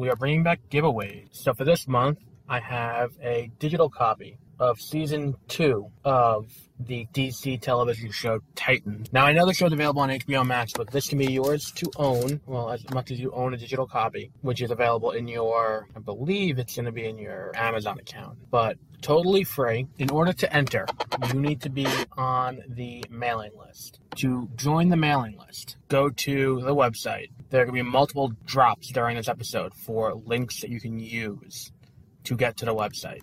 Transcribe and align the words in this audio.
we 0.00 0.08
are 0.08 0.16
bringing 0.16 0.42
back 0.42 0.60
giveaways. 0.70 1.28
So 1.32 1.52
for 1.52 1.64
this 1.64 1.86
month, 1.86 2.20
I 2.48 2.60
have 2.60 3.10
a 3.22 3.50
digital 3.58 3.90
copy 3.90 4.38
of 4.60 4.80
season 4.80 5.34
two 5.48 5.90
of 6.04 6.46
the 6.78 7.06
DC 7.12 7.60
television 7.60 8.10
show 8.10 8.40
Titans. 8.54 9.12
Now, 9.12 9.26
I 9.26 9.32
know 9.32 9.46
the 9.46 9.54
show's 9.54 9.72
available 9.72 10.02
on 10.02 10.10
HBO 10.10 10.46
Max, 10.46 10.72
but 10.72 10.90
this 10.90 11.08
can 11.08 11.18
be 11.18 11.32
yours 11.32 11.72
to 11.72 11.90
own, 11.96 12.40
well, 12.46 12.70
as 12.70 12.88
much 12.90 13.10
as 13.10 13.18
you 13.18 13.32
own 13.32 13.54
a 13.54 13.56
digital 13.56 13.86
copy, 13.86 14.30
which 14.42 14.62
is 14.62 14.70
available 14.70 15.10
in 15.12 15.28
your, 15.28 15.88
I 15.96 16.00
believe 16.00 16.58
it's 16.58 16.76
going 16.76 16.84
to 16.86 16.92
be 16.92 17.06
in 17.06 17.18
your 17.18 17.52
Amazon 17.54 17.98
account, 17.98 18.38
but 18.50 18.76
totally 19.00 19.44
free. 19.44 19.86
In 19.98 20.10
order 20.10 20.32
to 20.34 20.54
enter, 20.54 20.86
you 21.26 21.40
need 21.40 21.62
to 21.62 21.70
be 21.70 21.86
on 22.16 22.60
the 22.68 23.04
mailing 23.10 23.52
list. 23.58 23.98
To 24.16 24.48
join 24.56 24.90
the 24.90 24.96
mailing 24.96 25.38
list, 25.38 25.76
go 25.88 26.10
to 26.10 26.60
the 26.60 26.74
website. 26.74 27.30
There 27.48 27.62
are 27.62 27.64
going 27.64 27.78
to 27.78 27.84
be 27.84 27.90
multiple 27.90 28.32
drops 28.44 28.90
during 28.92 29.16
this 29.16 29.28
episode 29.28 29.74
for 29.74 30.14
links 30.14 30.60
that 30.60 30.70
you 30.70 30.80
can 30.80 30.98
use 30.98 31.72
to 32.24 32.36
get 32.36 32.58
to 32.58 32.66
the 32.66 32.74
website. 32.74 33.22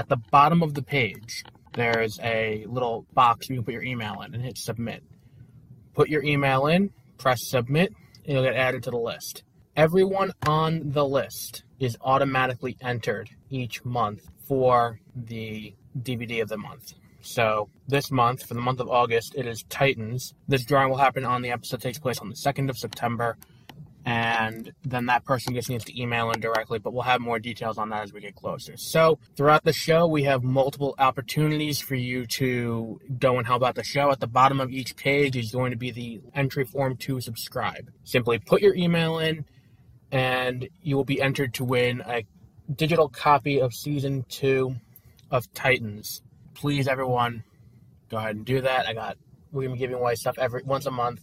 At 0.00 0.08
the 0.08 0.16
bottom 0.16 0.62
of 0.62 0.72
the 0.72 0.80
page, 0.80 1.44
there's 1.74 2.18
a 2.22 2.64
little 2.66 3.04
box 3.12 3.50
you 3.50 3.56
can 3.56 3.64
put 3.66 3.74
your 3.74 3.82
email 3.82 4.22
in 4.22 4.34
and 4.34 4.42
hit 4.42 4.56
submit. 4.56 5.02
Put 5.92 6.08
your 6.08 6.22
email 6.22 6.68
in, 6.68 6.90
press 7.18 7.46
submit, 7.46 7.92
and 8.24 8.32
you'll 8.32 8.42
get 8.42 8.54
added 8.54 8.82
to 8.84 8.90
the 8.90 8.96
list. 8.96 9.42
Everyone 9.76 10.32
on 10.46 10.92
the 10.92 11.06
list 11.06 11.64
is 11.78 11.98
automatically 12.00 12.78
entered 12.80 13.28
each 13.50 13.84
month 13.84 14.22
for 14.48 15.00
the 15.14 15.74
DVD 16.00 16.40
of 16.40 16.48
the 16.48 16.56
month. 16.56 16.94
So 17.20 17.68
this 17.86 18.10
month, 18.10 18.46
for 18.46 18.54
the 18.54 18.60
month 18.62 18.80
of 18.80 18.88
August, 18.88 19.34
it 19.36 19.46
is 19.46 19.64
Titans. 19.68 20.32
This 20.48 20.64
drawing 20.64 20.88
will 20.88 20.96
happen 20.96 21.26
on 21.26 21.42
the 21.42 21.50
episode 21.50 21.82
takes 21.82 21.98
place 21.98 22.20
on 22.20 22.30
the 22.30 22.36
2nd 22.36 22.70
of 22.70 22.78
September 22.78 23.36
and 24.06 24.72
then 24.82 25.06
that 25.06 25.24
person 25.24 25.54
just 25.54 25.68
needs 25.68 25.84
to 25.84 26.00
email 26.00 26.30
in 26.30 26.40
directly, 26.40 26.78
but 26.78 26.92
we'll 26.92 27.02
have 27.02 27.20
more 27.20 27.38
details 27.38 27.76
on 27.76 27.90
that 27.90 28.02
as 28.02 28.12
we 28.12 28.20
get 28.20 28.34
closer. 28.34 28.76
So, 28.76 29.18
throughout 29.36 29.64
the 29.64 29.72
show, 29.72 30.06
we 30.06 30.22
have 30.24 30.42
multiple 30.42 30.94
opportunities 30.98 31.80
for 31.80 31.96
you 31.96 32.26
to 32.26 32.98
go 33.18 33.36
and 33.36 33.46
help 33.46 33.62
out 33.62 33.74
the 33.74 33.84
show. 33.84 34.10
At 34.10 34.20
the 34.20 34.26
bottom 34.26 34.60
of 34.60 34.70
each 34.70 34.96
page 34.96 35.36
is 35.36 35.52
going 35.52 35.72
to 35.72 35.76
be 35.76 35.90
the 35.90 36.20
entry 36.34 36.64
form 36.64 36.96
to 36.98 37.20
subscribe. 37.20 37.90
Simply 38.04 38.38
put 38.38 38.62
your 38.62 38.74
email 38.74 39.18
in, 39.18 39.44
and 40.10 40.68
you 40.82 40.96
will 40.96 41.04
be 41.04 41.20
entered 41.20 41.52
to 41.54 41.64
win 41.64 42.02
a 42.06 42.24
digital 42.74 43.08
copy 43.08 43.60
of 43.60 43.74
season 43.74 44.24
two 44.28 44.76
of 45.30 45.52
Titans. 45.52 46.22
Please, 46.54 46.88
everyone, 46.88 47.44
go 48.08 48.16
ahead 48.16 48.36
and 48.36 48.46
do 48.46 48.62
that. 48.62 48.86
I 48.86 48.94
got 48.94 49.18
we're 49.52 49.62
gonna 49.62 49.74
be 49.74 49.80
giving 49.80 49.96
away 49.96 50.14
stuff 50.14 50.38
every 50.38 50.62
once 50.62 50.86
a 50.86 50.90
month 50.90 51.20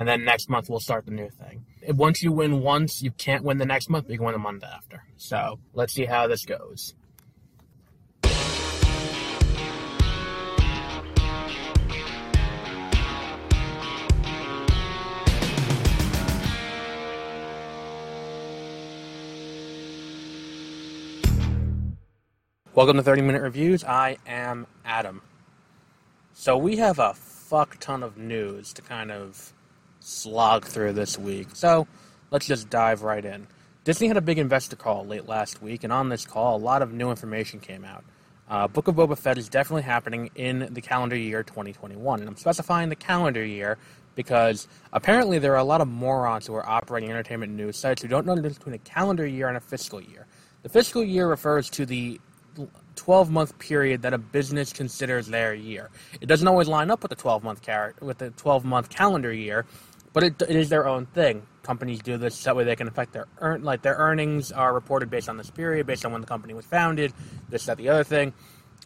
and 0.00 0.08
then 0.08 0.24
next 0.24 0.48
month 0.48 0.70
we'll 0.70 0.80
start 0.80 1.04
the 1.04 1.10
new 1.10 1.28
thing. 1.28 1.66
Once 1.88 2.22
you 2.22 2.32
win 2.32 2.62
once, 2.62 3.02
you 3.02 3.10
can't 3.10 3.44
win 3.44 3.58
the 3.58 3.66
next 3.66 3.90
month, 3.90 4.06
but 4.06 4.12
you 4.12 4.18
can 4.18 4.24
win 4.24 4.32
the 4.32 4.38
month 4.38 4.64
after. 4.64 5.04
So 5.18 5.60
let's 5.74 5.92
see 5.92 6.06
how 6.06 6.26
this 6.26 6.46
goes. 6.46 6.94
Welcome 22.74 22.96
to 22.96 23.02
30 23.02 23.20
Minute 23.20 23.42
Reviews. 23.42 23.84
I 23.84 24.16
am 24.26 24.66
Adam. 24.86 25.20
So 26.32 26.56
we 26.56 26.76
have 26.76 26.98
a 26.98 27.12
fuck 27.12 27.78
ton 27.80 28.02
of 28.02 28.16
news 28.16 28.72
to 28.72 28.80
kind 28.80 29.10
of 29.10 29.52
slog 30.00 30.64
through 30.64 30.94
this 30.94 31.18
week. 31.18 31.48
So 31.54 31.86
let's 32.30 32.46
just 32.46 32.70
dive 32.70 33.02
right 33.02 33.24
in. 33.24 33.46
Disney 33.84 34.08
had 34.08 34.16
a 34.16 34.22
big 34.22 34.38
investor 34.38 34.76
call 34.76 35.06
late 35.06 35.26
last 35.26 35.62
week, 35.62 35.84
and 35.84 35.92
on 35.92 36.08
this 36.08 36.26
call, 36.26 36.56
a 36.56 36.58
lot 36.58 36.82
of 36.82 36.92
new 36.92 37.10
information 37.10 37.60
came 37.60 37.84
out. 37.84 38.04
Uh, 38.48 38.66
Book 38.66 38.88
of 38.88 38.96
Boba 38.96 39.16
Fett 39.16 39.38
is 39.38 39.48
definitely 39.48 39.82
happening 39.82 40.30
in 40.34 40.68
the 40.72 40.80
calendar 40.80 41.16
year 41.16 41.42
2021, 41.42 42.20
and 42.20 42.28
I'm 42.28 42.36
specifying 42.36 42.88
the 42.88 42.96
calendar 42.96 43.44
year 43.44 43.78
because 44.16 44.66
apparently 44.92 45.38
there 45.38 45.52
are 45.52 45.58
a 45.58 45.64
lot 45.64 45.80
of 45.80 45.88
morons 45.88 46.46
who 46.46 46.54
are 46.54 46.68
operating 46.68 47.10
entertainment 47.10 47.52
news 47.52 47.76
sites 47.76 48.02
who 48.02 48.08
don't 48.08 48.26
know 48.26 48.34
the 48.34 48.42
difference 48.42 48.58
between 48.58 48.74
a 48.74 48.78
calendar 48.78 49.26
year 49.26 49.48
and 49.48 49.56
a 49.56 49.60
fiscal 49.60 50.00
year. 50.00 50.26
The 50.62 50.68
fiscal 50.68 51.02
year 51.02 51.28
refers 51.28 51.70
to 51.70 51.86
the 51.86 52.20
12 52.96 53.30
month 53.30 53.58
period 53.58 54.02
that 54.02 54.12
a 54.12 54.18
business 54.18 54.72
considers 54.72 55.26
their 55.26 55.54
year. 55.54 55.88
It 56.20 56.26
doesn't 56.26 56.46
always 56.46 56.68
line 56.68 56.90
up 56.90 57.02
with 57.02 57.10
the 57.10 57.16
12 57.16 57.44
month 57.44 57.62
car- 57.64 57.94
with 58.00 58.18
the 58.18 58.30
12 58.30 58.64
month 58.64 58.90
calendar 58.90 59.32
year, 59.32 59.64
but 60.12 60.22
it, 60.22 60.42
it 60.42 60.56
is 60.56 60.68
their 60.68 60.88
own 60.88 61.06
thing. 61.06 61.46
Companies 61.62 62.00
do 62.00 62.16
this 62.16 62.42
that 62.44 62.56
way 62.56 62.64
they 62.64 62.76
can 62.76 62.88
affect 62.88 63.12
their 63.12 63.26
earn 63.38 63.62
like 63.62 63.82
their 63.82 63.94
earnings 63.94 64.50
are 64.50 64.72
reported 64.72 65.10
based 65.10 65.28
on 65.28 65.36
this 65.36 65.50
period, 65.50 65.86
based 65.86 66.04
on 66.04 66.12
when 66.12 66.20
the 66.20 66.26
company 66.26 66.54
was 66.54 66.64
founded, 66.64 67.12
this 67.48 67.66
that 67.66 67.76
the 67.76 67.88
other 67.88 68.04
thing, 68.04 68.32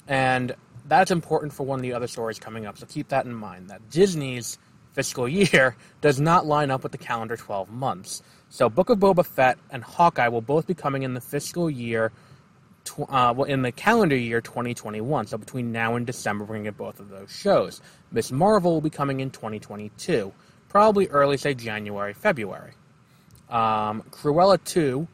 and 0.07 0.55
that's 0.87 1.11
important 1.11 1.53
for 1.53 1.65
one 1.65 1.79
of 1.79 1.83
the 1.83 1.93
other 1.93 2.07
stories 2.07 2.39
coming 2.39 2.67
up. 2.67 2.79
So 2.79 2.87
keep 2.87 3.09
that 3.09 3.27
in 3.27 3.35
mind. 3.35 3.71
That 3.71 3.89
Disney's 3.91 4.59
fiscal 4.93 5.29
year 5.29 5.77
does 6.01 6.21
not 6.21 6.47
line 6.47 6.71
up 6.71 6.83
with 6.83 6.93
the 6.93 6.99
calendar 6.99 7.37
12 7.37 7.71
months. 7.71 8.23
So 8.51 8.69
Book 8.69 8.91
of 8.91 8.99
Boba 8.99 9.25
Fett 9.25 9.59
and 9.71 9.83
Hawkeye 9.83 10.29
will 10.29 10.43
both 10.43 10.67
be 10.67 10.75
coming 10.75 11.03
in 11.03 11.15
the 11.15 11.21
fiscal 11.21 11.71
year, 11.71 12.13
tw- 12.85 13.09
uh, 13.09 13.33
well, 13.37 13.45
in 13.45 13.63
the 13.63 13.73
calendar 13.73 14.17
year 14.17 14.41
2021. 14.41 15.27
So 15.27 15.39
between 15.39 15.73
now 15.73 15.97
and 15.97 16.07
December, 16.07 16.45
we're 16.45 16.55
going 16.55 16.65
to 16.65 16.71
get 16.71 16.77
both 16.77 17.01
of 17.01 17.09
those 17.09 17.35
shows. 17.35 17.81
Miss 18.13 18.31
Marvel 18.31 18.75
will 18.75 18.81
be 18.81 18.91
coming 18.91 19.21
in 19.21 19.31
2022 19.31 20.33
probably 20.75 21.07
early, 21.07 21.37
say 21.37 21.55
January, 21.55 22.13
February. 22.13 22.73
Um, 23.49 24.03
Cruella 24.11 24.63
2 24.65 25.07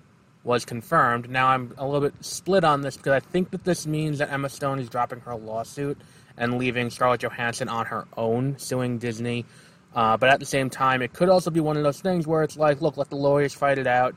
was 0.42 0.64
confirmed. 0.64 1.28
Now 1.28 1.48
I'm 1.48 1.74
a 1.76 1.84
little 1.84 2.00
bit 2.00 2.14
split 2.24 2.64
on 2.64 2.80
this 2.80 2.96
because 2.96 3.12
I 3.12 3.20
think 3.20 3.50
that 3.50 3.62
this 3.62 3.86
means 3.86 4.18
that 4.18 4.32
Emma 4.32 4.48
Stone 4.48 4.78
is 4.78 4.88
dropping 4.88 5.20
her 5.20 5.34
lawsuit 5.34 5.98
and 6.38 6.56
leaving 6.56 6.88
Scarlett 6.88 7.20
Johansson 7.20 7.68
on 7.68 7.84
her 7.84 8.06
own, 8.16 8.58
suing 8.58 8.96
Disney. 8.96 9.44
Uh, 9.94 10.16
but 10.16 10.30
at 10.30 10.40
the 10.40 10.46
same 10.46 10.70
time, 10.70 11.02
it 11.02 11.12
could 11.12 11.28
also 11.28 11.50
be 11.50 11.60
one 11.60 11.76
of 11.76 11.82
those 11.82 12.00
things 12.00 12.26
where 12.26 12.42
it's 12.42 12.56
like, 12.56 12.80
look, 12.80 12.96
let 12.96 13.10
the 13.10 13.16
lawyers 13.16 13.52
fight 13.52 13.76
it 13.76 13.86
out. 13.86 14.14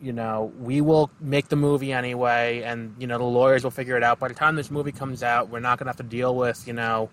You 0.00 0.14
know, 0.14 0.50
we 0.58 0.80
will 0.80 1.10
make 1.20 1.48
the 1.48 1.56
movie 1.56 1.92
anyway, 1.92 2.62
and 2.62 2.94
you 2.98 3.06
know 3.06 3.18
the 3.18 3.24
lawyers 3.24 3.64
will 3.64 3.70
figure 3.70 3.98
it 3.98 4.02
out. 4.02 4.18
By 4.18 4.28
the 4.28 4.34
time 4.34 4.56
this 4.56 4.70
movie 4.70 4.92
comes 4.92 5.22
out, 5.22 5.50
we're 5.50 5.60
not 5.60 5.78
going 5.78 5.84
to 5.84 5.90
have 5.90 5.98
to 5.98 6.02
deal 6.04 6.34
with 6.34 6.66
you 6.66 6.72
know 6.72 7.10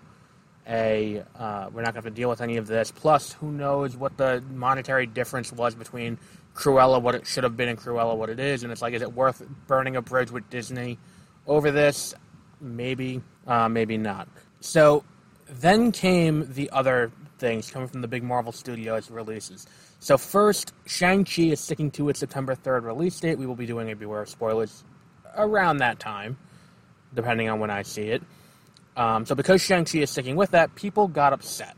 a 0.68 1.24
uh, 1.36 1.70
we're 1.72 1.82
not 1.82 1.94
going 1.94 1.94
to 1.94 1.94
have 1.94 2.04
to 2.04 2.10
deal 2.10 2.28
with 2.28 2.40
any 2.40 2.56
of 2.56 2.66
this. 2.66 2.90
Plus, 2.90 3.32
who 3.32 3.50
knows 3.50 3.96
what 3.96 4.16
the 4.16 4.42
monetary 4.50 5.06
difference 5.06 5.52
was 5.52 5.74
between 5.74 6.18
Cruella, 6.54 7.00
what 7.00 7.14
it 7.14 7.26
should 7.26 7.44
have 7.44 7.56
been, 7.56 7.68
and 7.68 7.78
Cruella, 7.78 8.16
what 8.16 8.28
it 8.28 8.38
is. 8.38 8.62
And 8.62 8.72
it's 8.72 8.82
like, 8.82 8.94
is 8.94 9.02
it 9.02 9.12
worth 9.12 9.42
burning 9.66 9.96
a 9.96 10.02
bridge 10.02 10.30
with 10.30 10.48
Disney 10.50 10.98
over 11.46 11.70
this? 11.70 12.14
Maybe, 12.60 13.22
uh, 13.46 13.68
maybe 13.68 13.96
not. 13.96 14.28
So 14.60 15.04
then 15.48 15.92
came 15.92 16.52
the 16.52 16.68
other 16.70 17.12
things 17.38 17.70
coming 17.70 17.88
from 17.88 18.02
the 18.02 18.08
big 18.08 18.22
Marvel 18.22 18.52
Studios 18.52 19.10
releases. 19.10 19.66
So 20.00 20.18
first, 20.18 20.72
Shang-Chi 20.86 21.44
is 21.44 21.60
sticking 21.60 21.90
to 21.92 22.08
its 22.08 22.20
September 22.20 22.54
3rd 22.54 22.84
release 22.84 23.18
date. 23.18 23.38
We 23.38 23.46
will 23.46 23.56
be 23.56 23.66
doing 23.66 23.90
a 23.90 23.96
Beware 23.96 24.22
of 24.22 24.28
Spoilers 24.28 24.84
around 25.36 25.78
that 25.78 25.98
time, 26.00 26.36
depending 27.14 27.48
on 27.48 27.60
when 27.60 27.70
I 27.70 27.82
see 27.82 28.10
it. 28.10 28.22
Um, 28.98 29.24
so 29.24 29.36
because 29.36 29.62
Shang-Chi 29.62 30.00
is 30.00 30.10
sticking 30.10 30.34
with 30.34 30.50
that, 30.50 30.74
people 30.74 31.06
got 31.06 31.32
upset 31.32 31.76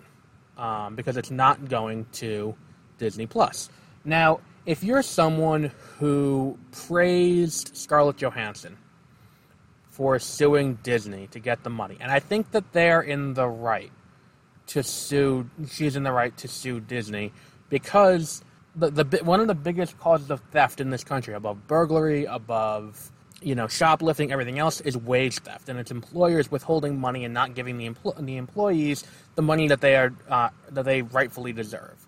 um, 0.56 0.96
because 0.96 1.18
it's 1.18 1.30
not 1.30 1.68
going 1.68 2.06
to 2.12 2.54
Disney 2.96 3.26
Plus. 3.26 3.68
Now, 4.06 4.40
if 4.64 4.82
you're 4.82 5.02
someone 5.02 5.70
who 5.98 6.58
praised 6.72 7.76
Scarlett 7.76 8.16
Johansson 8.16 8.78
for 9.90 10.18
suing 10.18 10.78
Disney 10.82 11.26
to 11.28 11.38
get 11.38 11.62
the 11.62 11.68
money, 11.68 11.98
and 12.00 12.10
I 12.10 12.20
think 12.20 12.52
that 12.52 12.72
they're 12.72 13.02
in 13.02 13.34
the 13.34 13.46
right 13.46 13.92
to 14.68 14.82
sue, 14.82 15.48
she's 15.70 15.96
in 15.96 16.04
the 16.04 16.12
right 16.12 16.34
to 16.38 16.48
sue 16.48 16.80
Disney 16.80 17.32
because 17.68 18.42
the, 18.74 18.90
the 18.90 19.18
one 19.24 19.40
of 19.40 19.46
the 19.46 19.54
biggest 19.54 19.98
causes 19.98 20.30
of 20.30 20.40
theft 20.52 20.80
in 20.80 20.88
this 20.88 21.04
country, 21.04 21.34
above 21.34 21.66
burglary, 21.66 22.24
above 22.24 23.10
you 23.42 23.54
know, 23.54 23.66
shoplifting, 23.68 24.32
everything 24.32 24.58
else 24.58 24.80
is 24.80 24.96
wage 24.96 25.38
theft, 25.38 25.68
and 25.68 25.78
it's 25.78 25.90
employers 25.90 26.50
withholding 26.50 27.00
money 27.00 27.24
and 27.24 27.32
not 27.32 27.54
giving 27.54 27.78
the, 27.78 27.88
empl- 27.88 28.24
the 28.24 28.36
employees 28.36 29.04
the 29.34 29.42
money 29.42 29.68
that 29.68 29.80
they 29.80 29.96
are 29.96 30.12
uh, 30.28 30.50
that 30.70 30.84
they 30.84 31.02
rightfully 31.02 31.52
deserve. 31.52 32.06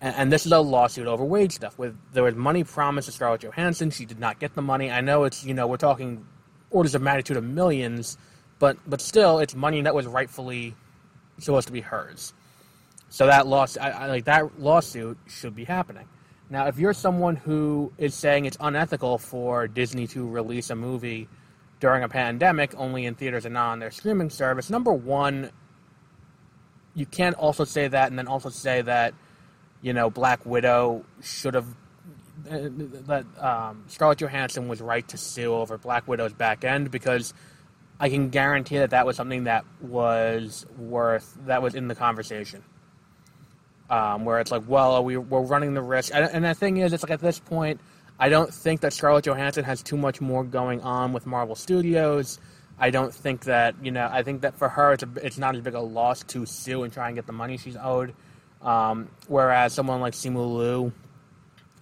And, 0.00 0.14
and, 0.16 0.32
this 0.32 0.46
is 0.46 0.52
a 0.52 0.60
lawsuit 0.60 1.06
over 1.06 1.24
wage 1.24 1.58
theft. 1.58 1.78
With 1.78 1.96
there 2.12 2.22
was 2.22 2.34
money 2.34 2.64
promised 2.64 3.06
to 3.06 3.12
Scarlett 3.12 3.42
Johansson, 3.42 3.90
she 3.90 4.06
did 4.06 4.18
not 4.18 4.38
get 4.38 4.54
the 4.54 4.62
money. 4.62 4.90
I 4.90 5.00
know 5.00 5.24
it's 5.24 5.44
you 5.44 5.54
know 5.54 5.66
we're 5.66 5.76
talking 5.76 6.26
orders 6.70 6.94
of 6.94 7.02
magnitude 7.02 7.36
of 7.36 7.44
millions, 7.44 8.16
but 8.58 8.78
but 8.86 9.00
still, 9.00 9.38
it's 9.38 9.54
money 9.54 9.82
that 9.82 9.94
was 9.94 10.06
rightfully 10.06 10.74
supposed 11.38 11.66
to 11.66 11.72
be 11.72 11.80
hers. 11.80 12.32
So 13.10 13.26
that 13.26 13.46
loss, 13.46 13.76
I, 13.76 13.90
I, 13.90 14.06
like 14.06 14.24
that 14.24 14.60
lawsuit, 14.60 15.18
should 15.28 15.54
be 15.54 15.64
happening. 15.64 16.08
Now, 16.50 16.66
if 16.66 16.78
you're 16.78 16.92
someone 16.92 17.36
who 17.36 17.92
is 17.98 18.14
saying 18.14 18.44
it's 18.44 18.56
unethical 18.60 19.18
for 19.18 19.66
Disney 19.66 20.06
to 20.08 20.28
release 20.28 20.70
a 20.70 20.74
movie 20.74 21.28
during 21.80 22.02
a 22.02 22.08
pandemic 22.08 22.74
only 22.76 23.06
in 23.06 23.14
theaters 23.14 23.44
and 23.44 23.54
not 23.54 23.70
on 23.70 23.78
their 23.78 23.90
streaming 23.90 24.30
service, 24.30 24.68
number 24.70 24.92
one, 24.92 25.50
you 26.94 27.06
can't 27.06 27.36
also 27.36 27.64
say 27.64 27.88
that 27.88 28.08
and 28.10 28.18
then 28.18 28.28
also 28.28 28.50
say 28.50 28.82
that, 28.82 29.14
you 29.80 29.92
know, 29.92 30.10
Black 30.10 30.44
Widow 30.44 31.04
should 31.22 31.54
have 31.54 31.66
uh, 32.50 32.68
that 33.06 33.24
um, 33.38 33.84
Scarlett 33.86 34.18
Johansson 34.18 34.68
was 34.68 34.80
right 34.80 35.06
to 35.08 35.16
sue 35.16 35.54
over 35.54 35.78
Black 35.78 36.06
Widow's 36.06 36.34
back 36.34 36.64
end 36.64 36.90
because 36.90 37.32
I 37.98 38.10
can 38.10 38.28
guarantee 38.28 38.78
that 38.78 38.90
that 38.90 39.06
was 39.06 39.16
something 39.16 39.44
that 39.44 39.64
was 39.80 40.66
worth 40.76 41.38
that 41.46 41.62
was 41.62 41.74
in 41.74 41.88
the 41.88 41.94
conversation. 41.94 42.62
Um, 43.90 44.24
where 44.24 44.40
it's 44.40 44.50
like, 44.50 44.62
well, 44.66 45.04
we, 45.04 45.18
we're 45.18 45.42
running 45.42 45.74
the 45.74 45.82
risk, 45.82 46.10
and, 46.14 46.24
and 46.24 46.42
the 46.42 46.54
thing 46.54 46.78
is, 46.78 46.94
it's 46.94 47.02
like 47.02 47.12
at 47.12 47.20
this 47.20 47.38
point, 47.38 47.80
I 48.18 48.28
don't 48.28 48.52
think 48.52 48.80
that 48.80 48.92
Scarlett 48.92 49.26
Johansson 49.26 49.64
has 49.64 49.82
too 49.82 49.96
much 49.96 50.20
more 50.20 50.44
going 50.44 50.80
on 50.80 51.12
with 51.12 51.26
Marvel 51.26 51.54
Studios. 51.54 52.38
I 52.78 52.90
don't 52.90 53.14
think 53.14 53.44
that 53.44 53.74
you 53.82 53.90
know. 53.90 54.08
I 54.10 54.22
think 54.22 54.42
that 54.42 54.56
for 54.56 54.68
her, 54.68 54.92
it's 54.92 55.02
a, 55.02 55.08
it's 55.22 55.38
not 55.38 55.54
as 55.54 55.60
big 55.60 55.74
a 55.74 55.80
loss 55.80 56.22
to 56.24 56.46
sue 56.46 56.82
and 56.82 56.92
try 56.92 57.08
and 57.08 57.16
get 57.16 57.26
the 57.26 57.32
money 57.32 57.56
she's 57.56 57.76
owed. 57.76 58.14
Um, 58.62 59.08
whereas 59.28 59.74
someone 59.74 60.00
like 60.00 60.14
Simu 60.14 60.56
Liu 60.56 60.92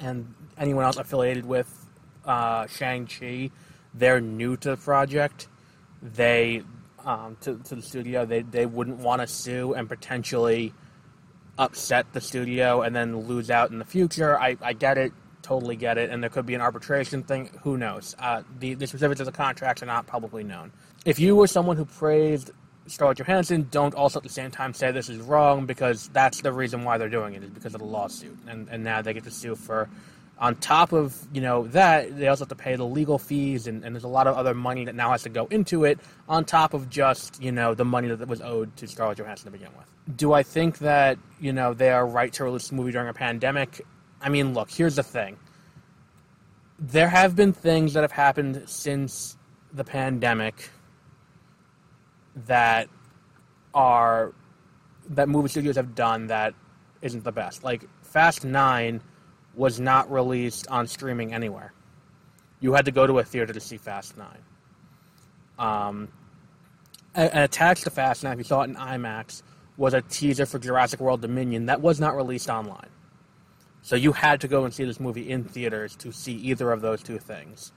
and 0.01 0.35
anyone 0.59 0.85
else 0.85 0.97
affiliated 0.97 1.47
with 1.47 1.69
uh, 2.25 2.67
Shang 2.67 3.07
Chi, 3.07 3.51
they're 3.95 4.21
new 4.21 4.57
to 4.59 4.71
the 4.71 4.77
project. 4.77 5.49
They 6.03 6.63
um, 7.05 7.37
to, 7.43 7.57
to 7.59 7.77
the 7.77 7.83
studio. 7.83 8.27
They 8.27 8.43
they 8.43 8.67
wouldn't 8.67 8.99
want 8.99 9.23
to 9.23 9.27
sue 9.27 9.75
and 9.75 9.89
potentially 9.89 10.75
upset 11.59 12.07
the 12.13 12.21
studio 12.21 12.83
and 12.83 12.95
then 12.95 13.17
lose 13.27 13.51
out 13.51 13.71
in 13.71 13.79
the 13.79 13.85
future. 13.85 14.39
I, 14.39 14.57
I 14.63 14.73
get 14.73 14.99
it, 14.99 15.13
totally 15.43 15.77
get 15.77 15.99
it, 15.99 16.11
and 16.11 16.23
there 16.23 16.31
could 16.31 16.47
be 16.47 16.55
an 16.55 16.61
arbitration 16.61 17.23
thing. 17.23 17.51
Who 17.63 17.77
knows? 17.77 18.17
Uh, 18.19 18.43
the 18.59 18.75
the 18.75 18.87
specifics 18.87 19.21
of 19.21 19.27
the 19.27 19.33
contracts 19.33 19.83
are 19.83 19.87
not 19.87 20.07
publicly 20.07 20.45
known. 20.45 20.73
If 21.05 21.19
you 21.19 21.37
were 21.37 21.47
someone 21.47 21.77
who 21.77 21.85
praised 21.85 22.53
Scarlett 22.87 23.19
Johansson, 23.19 23.69
don't 23.71 23.95
also 23.95 24.19
at 24.19 24.23
the 24.23 24.29
same 24.29 24.51
time 24.51 24.75
say 24.75 24.91
this 24.93 25.09
is 25.09 25.19
wrong 25.19 25.67
because 25.67 26.09
that's 26.09 26.41
the 26.41 26.53
reason 26.53 26.85
why 26.85 26.99
they're 26.99 27.09
doing 27.09 27.35
it 27.35 27.43
is 27.43 27.51
because 27.51 27.75
of 27.75 27.81
the 27.81 27.87
lawsuit, 27.87 28.39
and 28.47 28.69
and 28.69 28.83
now 28.83 29.03
they 29.03 29.13
get 29.13 29.25
to 29.25 29.31
sue 29.31 29.55
for. 29.55 29.89
On 30.43 30.57
top 30.57 30.93
of 30.93 31.17
you 31.33 31.41
know 31.41 31.69
that, 31.69 32.19
they 32.19 32.27
also 32.27 32.43
have 32.43 32.49
to 32.49 32.57
pay 32.57 32.75
the 32.75 32.85
legal 32.85 33.17
fees, 33.17 33.69
and, 33.69 33.85
and 33.85 33.95
there's 33.95 34.03
a 34.03 34.09
lot 34.09 34.27
of 34.27 34.37
other 34.37 34.55
money 34.55 34.85
that 34.85 34.97
now 34.97 35.13
has 35.13 35.23
to 35.23 35.29
go 35.29 35.47
into 35.47 35.85
it. 35.85 36.01
On 36.29 36.45
top 36.45 36.75
of 36.75 36.91
just 36.91 37.41
you 37.41 37.53
know 37.53 37.75
the 37.75 37.85
money 37.85 38.09
that 38.09 38.27
was 38.27 38.41
owed 38.41 38.77
to 38.79 38.89
Scarlett 38.89 39.19
Johansson 39.19 39.45
to 39.45 39.53
begin 39.53 39.69
with. 39.79 39.87
Do 40.17 40.33
I 40.33 40.43
think 40.43 40.79
that 40.79 41.17
you 41.41 41.53
know 41.53 41.75
they 41.75 41.91
are 41.91 42.05
right 42.05 42.33
to 42.33 42.43
release 42.43 42.69
the 42.69 42.75
movie 42.75 42.91
during 42.91 43.09
a 43.09 43.15
pandemic? 43.15 43.83
I 44.21 44.31
mean, 44.31 44.53
look, 44.53 44.69
here's 44.69 44.97
the 44.97 45.05
thing. 45.05 45.37
There 46.77 47.09
have 47.09 47.37
been 47.37 47.53
things 47.53 47.93
that 47.93 48.03
have 48.03 48.11
happened 48.11 48.65
since 48.67 49.37
the 49.73 49.85
pandemic 49.85 50.71
that 52.47 52.89
are 53.75 54.35
that 55.11 55.29
movie 55.29 55.49
studios 55.49 55.77
have 55.77 55.95
done 55.95 56.27
that 56.27 56.53
isn't 57.01 57.23
the 57.23 57.31
best. 57.31 57.63
Like 57.63 57.85
Fast 58.03 58.45
Nine 58.45 59.03
was 59.55 59.81
not 59.81 60.11
released 60.11 60.69
on 60.69 60.87
streaming 60.87 61.35
anywhere. 61.35 61.73
You 62.61 62.73
had 62.75 62.85
to 62.85 62.93
go 62.93 63.07
to 63.07 63.19
a 63.19 63.25
theater 63.25 63.53
to 63.53 63.61
see 63.61 63.77
Fast 63.77 64.17
Nine. 64.17 64.39
Um, 65.59 66.09
attached 67.15 67.85
to 67.85 67.91
Fast 67.91 68.25
Nine, 68.25 68.35
if 68.35 68.39
you 68.39 68.45
saw 68.45 68.63
it 68.63 68.71
in 68.71 68.77
IMAX, 68.77 69.43
was 69.77 69.95
a 69.95 70.03
teaser 70.03 70.47
for 70.47 70.59
Jurassic 70.59 71.01
World 71.01 71.21
Dominion 71.21 71.67
that 71.67 71.81
was 71.81 72.01
not 72.01 72.17
released 72.17 72.49
online. 72.49 72.89
So 73.83 73.97
you 73.97 74.13
had 74.13 74.41
to 74.43 74.49
go 74.49 74.65
and 74.65 74.73
see 74.73 74.85
this 74.85 75.01
movie 75.01 75.29
in 75.29 75.45
theaters 75.45 75.97
to 75.97 76.13
see 76.13 76.35
either 76.35 76.71
of 76.71 76.81
those 76.83 77.03
two 77.03 77.19
things. 77.19 77.73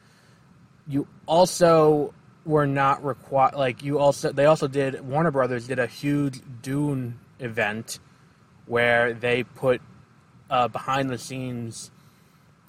You 0.87 1.07
also 1.25 2.13
were 2.45 2.67
not 2.67 3.03
required. 3.03 3.55
Like 3.55 3.81
you 3.83 3.97
also, 3.97 4.31
they 4.31 4.45
also 4.45 4.67
did. 4.67 5.01
Warner 5.01 5.31
Brothers 5.31 5.67
did 5.67 5.79
a 5.79 5.87
huge 5.87 6.41
Dune 6.61 7.19
event 7.39 7.99
where 8.67 9.13
they 9.13 9.43
put 9.43 9.81
a 10.49 10.69
behind 10.69 11.09
the 11.09 11.17
scenes 11.17 11.91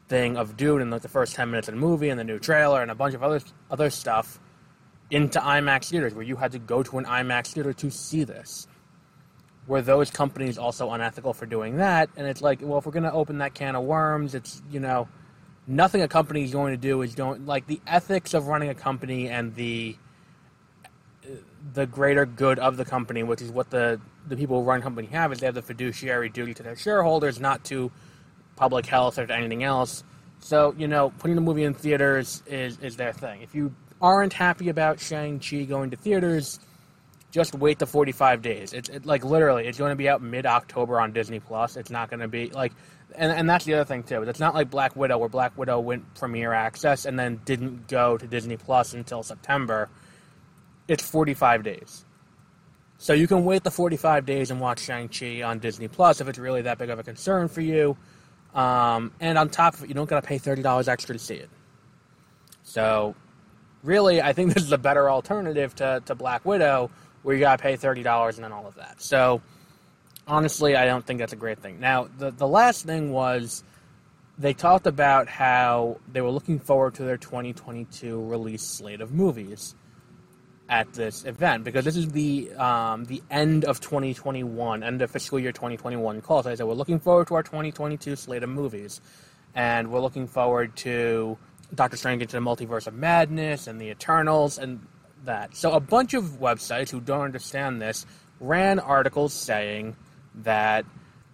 thing 0.09 0.37
of 0.37 0.57
Dune 0.57 0.81
in 0.83 0.91
like 0.91 1.03
the 1.03 1.09
first 1.09 1.35
ten 1.35 1.51
minutes 1.51 1.69
of 1.69 1.75
the 1.75 1.81
movie 1.81 2.09
and 2.09 2.19
the 2.19 2.25
new 2.25 2.39
trailer 2.39 2.83
and 2.83 2.91
a 2.91 2.95
bunch 2.95 3.15
of 3.15 3.23
other 3.23 3.41
other 3.71 3.91
stuff 3.91 4.39
into 5.11 5.39
IMAX 5.39 5.91
theaters, 5.91 6.15
where 6.15 6.25
you 6.25 6.37
had 6.37 6.53
to 6.53 6.59
go 6.59 6.83
to 6.83 6.99
an 6.99 7.05
IMAX 7.05 7.53
theater 7.53 7.73
to 7.73 7.91
see 7.91 8.25
this. 8.25 8.67
Were 9.67 9.83
those 9.83 10.11
companies 10.11 10.59
also 10.59 10.91
unethical 10.91 11.33
for 11.33 11.47
doing 11.47 11.77
that? 11.79 12.09
And 12.17 12.27
it's 12.27 12.41
like, 12.41 12.61
well, 12.63 12.79
if 12.79 12.87
we're 12.87 12.93
going 12.93 13.03
to 13.03 13.13
open 13.13 13.39
that 13.39 13.55
can 13.55 13.75
of 13.75 13.85
worms, 13.85 14.35
it's 14.35 14.63
you 14.71 14.81
know 14.81 15.09
nothing 15.67 16.03
a 16.03 16.09
company 16.09 16.45
is 16.45 16.53
going 16.53 16.73
to 16.73 16.77
do 16.77 17.03
is 17.03 17.15
going 17.15 17.45
like 17.47 17.67
the 17.67 17.81
ethics 17.87 18.35
of 18.35 18.47
running 18.47 18.69
a 18.69 18.75
company 18.75 19.29
and 19.29 19.55
the 19.55 19.97
the 21.73 21.87
greater 21.87 22.25
good 22.25 22.59
of 22.59 22.77
the 22.77 22.85
company, 22.85 23.23
which 23.23 23.43
is 23.43 23.51
what 23.51 23.71
the 23.71 24.01
the 24.27 24.37
people 24.37 24.61
who 24.61 24.67
run 24.67 24.83
company 24.83 25.09
have, 25.09 25.33
is 25.33 25.41
they 25.41 25.47
have 25.47 25.55
the 25.55 25.63
fiduciary 25.63 26.29
duty 26.29 26.55
to 26.55 26.63
their 26.63 26.77
shareholders, 26.77 27.41
not 27.41 27.65
to 27.65 27.91
public 28.57 28.87
health 28.87 29.19
or 29.19 29.27
to 29.27 29.35
anything 29.35 29.63
else. 29.65 30.05
So 30.41 30.75
you 30.77 30.89
know, 30.89 31.13
putting 31.19 31.37
the 31.37 31.43
movie 31.43 31.65
in 31.65 31.75
theaters 31.75 32.43
is 32.47 32.79
is 32.81 32.97
their 32.97 33.13
thing. 33.13 33.43
If 33.43 33.55
you 33.55 33.75
aren't 34.01 34.33
happy 34.33 34.69
about 34.69 35.01
Shang 35.01 35.41
Chi 35.41 35.63
going 35.65 35.91
to 35.91 35.97
theaters, 35.97 36.61
just 37.31 37.55
wait 37.55 37.79
the 37.79 37.87
45 37.87 38.43
days. 38.43 38.73
It's 38.73 38.89
it, 38.89 39.07
like 39.07 39.25
literally, 39.25 39.67
it's 39.67 39.79
going 39.79 39.91
to 39.91 39.97
be 39.97 40.09
out 40.09 40.23
mid 40.23 40.47
October 40.47 41.01
on 41.01 41.13
Disney 41.13 41.41
Plus. 41.41 41.77
It's 41.77 41.91
not 41.91 42.11
going 42.11 42.21
to 42.21 42.29
be 42.29 42.51
like 42.51 42.73
and, 43.15 43.33
and 43.33 43.49
that's 43.49 43.65
the 43.65 43.75
other 43.75 43.85
thing 43.85 44.03
too. 44.03 44.23
It's 44.23 44.41
not 44.41 44.55
like 44.55 44.71
Black 44.71 44.97
Widow, 44.97 45.19
where 45.19 45.29
Black 45.29 45.57
Widow 45.57 45.81
went 45.81 46.15
premiere 46.15 46.53
access 46.53 47.05
and 47.05 47.19
then 47.19 47.41
didn't 47.45 47.89
go 47.89 48.17
to 48.17 48.27
Disney 48.27 48.57
Plus 48.57 48.95
until 48.95 49.23
September. 49.23 49.89
It's 50.89 51.03
45 51.03 51.63
days. 51.63 52.05
So 52.99 53.13
you 53.13 53.27
can 53.27 53.45
wait 53.45 53.63
the 53.63 53.71
45 53.71 54.25
days 54.25 54.51
and 54.51 54.61
watch 54.61 54.81
Shang-Chi 54.81 55.43
on 55.43 55.59
Disney 55.59 55.89
Plus 55.89 56.21
if 56.21 56.29
it's 56.29 56.39
really 56.39 56.63
that 56.63 56.79
big 56.79 56.91
of 56.91 56.99
a 56.99 57.03
concern 57.03 57.49
for 57.49 57.61
you. 57.61 57.97
Um, 58.55 59.13
and 59.21 59.37
on 59.37 59.51
top 59.51 59.75
of 59.75 59.85
it, 59.85 59.89
you 59.89 59.95
don't 59.95 60.09
got 60.09 60.23
to 60.23 60.27
pay 60.27 60.39
$30 60.39 60.89
extra 60.89 61.15
to 61.15 61.19
see 61.19 61.35
it. 61.35 61.51
So, 62.63 63.15
really, 63.83 64.23
I 64.23 64.33
think 64.33 64.55
this 64.55 64.63
is 64.63 64.73
a 64.73 64.79
better 64.79 65.11
alternative 65.11 65.75
to, 65.77 66.03
to 66.07 66.15
Black 66.15 66.45
Widow, 66.45 66.91
where 67.23 67.35
you 67.35 67.41
got 67.41 67.59
to 67.59 67.63
pay 67.63 67.77
$30 67.77 68.37
and 68.37 68.45
then 68.45 68.53
all 68.53 68.67
of 68.67 68.77
that. 68.77 69.03
So, 69.03 69.43
honestly, 70.27 70.77
I 70.77 70.87
don't 70.87 71.05
think 71.05 71.21
that's 71.21 71.33
a 71.33 71.37
great 71.37 71.59
thing. 71.59 71.81
Now, 71.81 72.09
the 72.19 72.31
the 72.31 72.49
last 72.49 72.85
thing 72.85 73.13
was 73.13 73.63
they 74.39 74.53
talked 74.53 74.87
about 74.87 75.29
how 75.29 75.99
they 76.13 76.21
were 76.21 76.31
looking 76.31 76.59
forward 76.59 76.95
to 76.95 77.05
their 77.05 77.17
2022 77.17 78.23
release 78.25 78.63
slate 78.63 79.01
of 79.01 79.13
movies 79.13 79.75
at 80.69 80.93
this 80.95 81.25
event 81.25 81.65
because 81.65 81.85
this 81.85 81.97
is 81.97 82.11
the 82.11 82.53
um, 82.55 83.05
the 83.05 83.23
end 83.31 83.65
of 83.65 83.81
2021, 83.81 84.83
end 84.83 85.03
of 85.03 85.11
fiscal 85.11 85.39
year 85.39 85.53
2021 85.53 86.21
call. 86.21 86.43
So 86.43 86.49
they 86.49 86.57
said 86.57 86.67
we're 86.67 86.75
looking 86.75 86.99
forward 86.99 87.29
to 87.29 87.35
our 87.35 87.43
2022 87.43 88.17
slate 88.17 88.43
of 88.43 88.49
movies, 88.49 89.01
and 89.55 89.91
we're 89.91 90.01
looking 90.01 90.27
forward 90.27 90.77
to 90.79 91.39
Doctor 91.75 91.97
Strange 91.97 92.23
into 92.23 92.37
the 92.37 92.43
Multiverse 92.43 92.87
of 92.87 92.95
Madness 92.95 93.67
and 93.67 93.81
the 93.81 93.89
Eternals 93.89 94.59
and 94.59 94.85
that. 95.25 95.55
So 95.57 95.73
a 95.73 95.81
bunch 95.81 96.15
of 96.15 96.25
websites 96.41 96.91
who 96.91 97.01
don't 97.01 97.23
understand 97.23 97.81
this 97.81 98.07
ran 98.41 98.79
articles 98.79 99.33
saying 99.33 99.97
that 100.43 100.85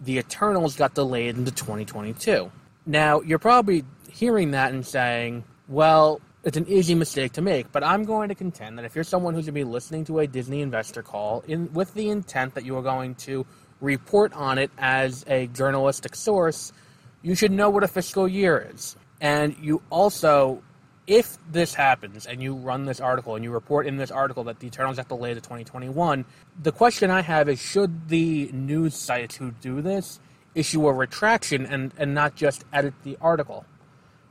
the 0.01 0.17
Eternals 0.17 0.75
got 0.75 0.93
delayed 0.93 1.37
into 1.37 1.51
2022. 1.51 2.51
Now, 2.85 3.21
you're 3.21 3.39
probably 3.39 3.85
hearing 4.11 4.51
that 4.51 4.73
and 4.73 4.85
saying, 4.85 5.43
well, 5.67 6.21
it's 6.43 6.57
an 6.57 6.67
easy 6.67 6.95
mistake 6.95 7.33
to 7.33 7.41
make, 7.41 7.71
but 7.71 7.83
I'm 7.83 8.03
going 8.03 8.29
to 8.29 8.35
contend 8.35 8.77
that 8.77 8.85
if 8.85 8.95
you're 8.95 9.03
someone 9.03 9.33
who's 9.33 9.45
going 9.45 9.55
to 9.55 9.65
be 9.65 9.71
listening 9.71 10.05
to 10.05 10.19
a 10.19 10.27
Disney 10.27 10.61
investor 10.61 11.01
call 11.01 11.43
in, 11.47 11.71
with 11.73 11.93
the 11.93 12.09
intent 12.09 12.55
that 12.55 12.65
you 12.65 12.77
are 12.77 12.81
going 12.81 13.15
to 13.15 13.45
report 13.79 14.33
on 14.33 14.57
it 14.57 14.71
as 14.77 15.23
a 15.27 15.47
journalistic 15.47 16.15
source, 16.15 16.73
you 17.21 17.35
should 17.35 17.51
know 17.51 17.69
what 17.69 17.83
a 17.83 17.87
fiscal 17.87 18.27
year 18.27 18.69
is. 18.73 18.95
And 19.21 19.55
you 19.61 19.81
also 19.89 20.61
if 21.07 21.37
this 21.51 21.73
happens 21.73 22.25
and 22.25 22.41
you 22.41 22.55
run 22.55 22.85
this 22.85 23.01
article 23.01 23.35
and 23.35 23.43
you 23.43 23.51
report 23.51 23.87
in 23.87 23.97
this 23.97 24.11
article 24.11 24.45
that 24.45 24.59
the 24.59 24.67
Eternals 24.67 24.97
have 24.97 25.07
to 25.07 25.15
delay 25.15 25.33
to 25.33 25.41
2021, 25.41 26.25
the 26.61 26.71
question 26.71 27.11
I 27.11 27.21
have 27.21 27.49
is 27.49 27.59
should 27.59 28.07
the 28.07 28.49
news 28.53 28.95
sites 28.95 29.35
who 29.35 29.51
do 29.51 29.81
this 29.81 30.19
issue 30.55 30.87
a 30.87 30.93
retraction 30.93 31.65
and, 31.65 31.93
and 31.97 32.13
not 32.13 32.35
just 32.35 32.63
edit 32.71 32.93
the 33.03 33.17
article? 33.19 33.65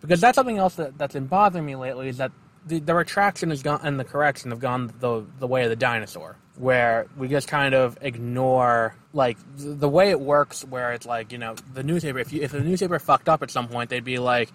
Because 0.02 0.20
that's 0.20 0.34
something 0.34 0.58
else 0.58 0.74
that, 0.74 0.98
that's 0.98 1.14
been 1.14 1.26
bothering 1.26 1.64
me 1.64 1.76
lately 1.76 2.08
is 2.08 2.18
that 2.18 2.32
the, 2.66 2.80
the 2.80 2.94
retraction 2.94 3.50
has 3.50 3.62
gone 3.62 3.80
and 3.82 3.98
the 3.98 4.04
correction 4.04 4.50
have 4.50 4.60
gone 4.60 4.92
the, 5.00 5.24
the 5.38 5.46
way 5.46 5.64
of 5.64 5.70
the 5.70 5.76
dinosaur, 5.76 6.36
where 6.56 7.06
we 7.16 7.28
just 7.28 7.48
kind 7.48 7.74
of 7.74 7.96
ignore 8.02 8.94
like 9.12 9.38
the, 9.56 9.70
the 9.70 9.88
way 9.88 10.10
it 10.10 10.20
works, 10.20 10.64
where 10.64 10.92
it's 10.92 11.06
like 11.06 11.32
you 11.32 11.38
know 11.38 11.54
the 11.72 11.82
newspaper. 11.82 12.18
If 12.18 12.32
you, 12.32 12.42
if 12.42 12.52
the 12.52 12.60
newspaper 12.60 12.98
fucked 12.98 13.28
up 13.28 13.42
at 13.42 13.50
some 13.50 13.68
point, 13.68 13.90
they'd 13.90 14.04
be 14.04 14.18
like, 14.18 14.52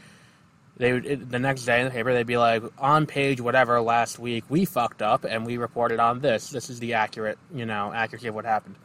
they 0.77 0.93
would, 0.93 1.29
the 1.29 1.39
next 1.39 1.65
day 1.65 1.79
in 1.79 1.85
the 1.85 1.91
paper 1.91 2.13
they'd 2.13 2.27
be 2.27 2.37
like 2.37 2.63
on 2.77 3.05
page 3.05 3.41
whatever 3.41 3.81
last 3.81 4.19
week 4.19 4.43
we 4.49 4.65
fucked 4.65 5.01
up 5.01 5.25
and 5.25 5.45
we 5.45 5.57
reported 5.57 5.99
on 5.99 6.19
this 6.19 6.49
this 6.49 6.69
is 6.69 6.79
the 6.79 6.93
accurate 6.93 7.37
you 7.53 7.65
know 7.65 7.91
accuracy 7.93 8.27
of 8.27 8.35
what 8.35 8.45
happened 8.45 8.75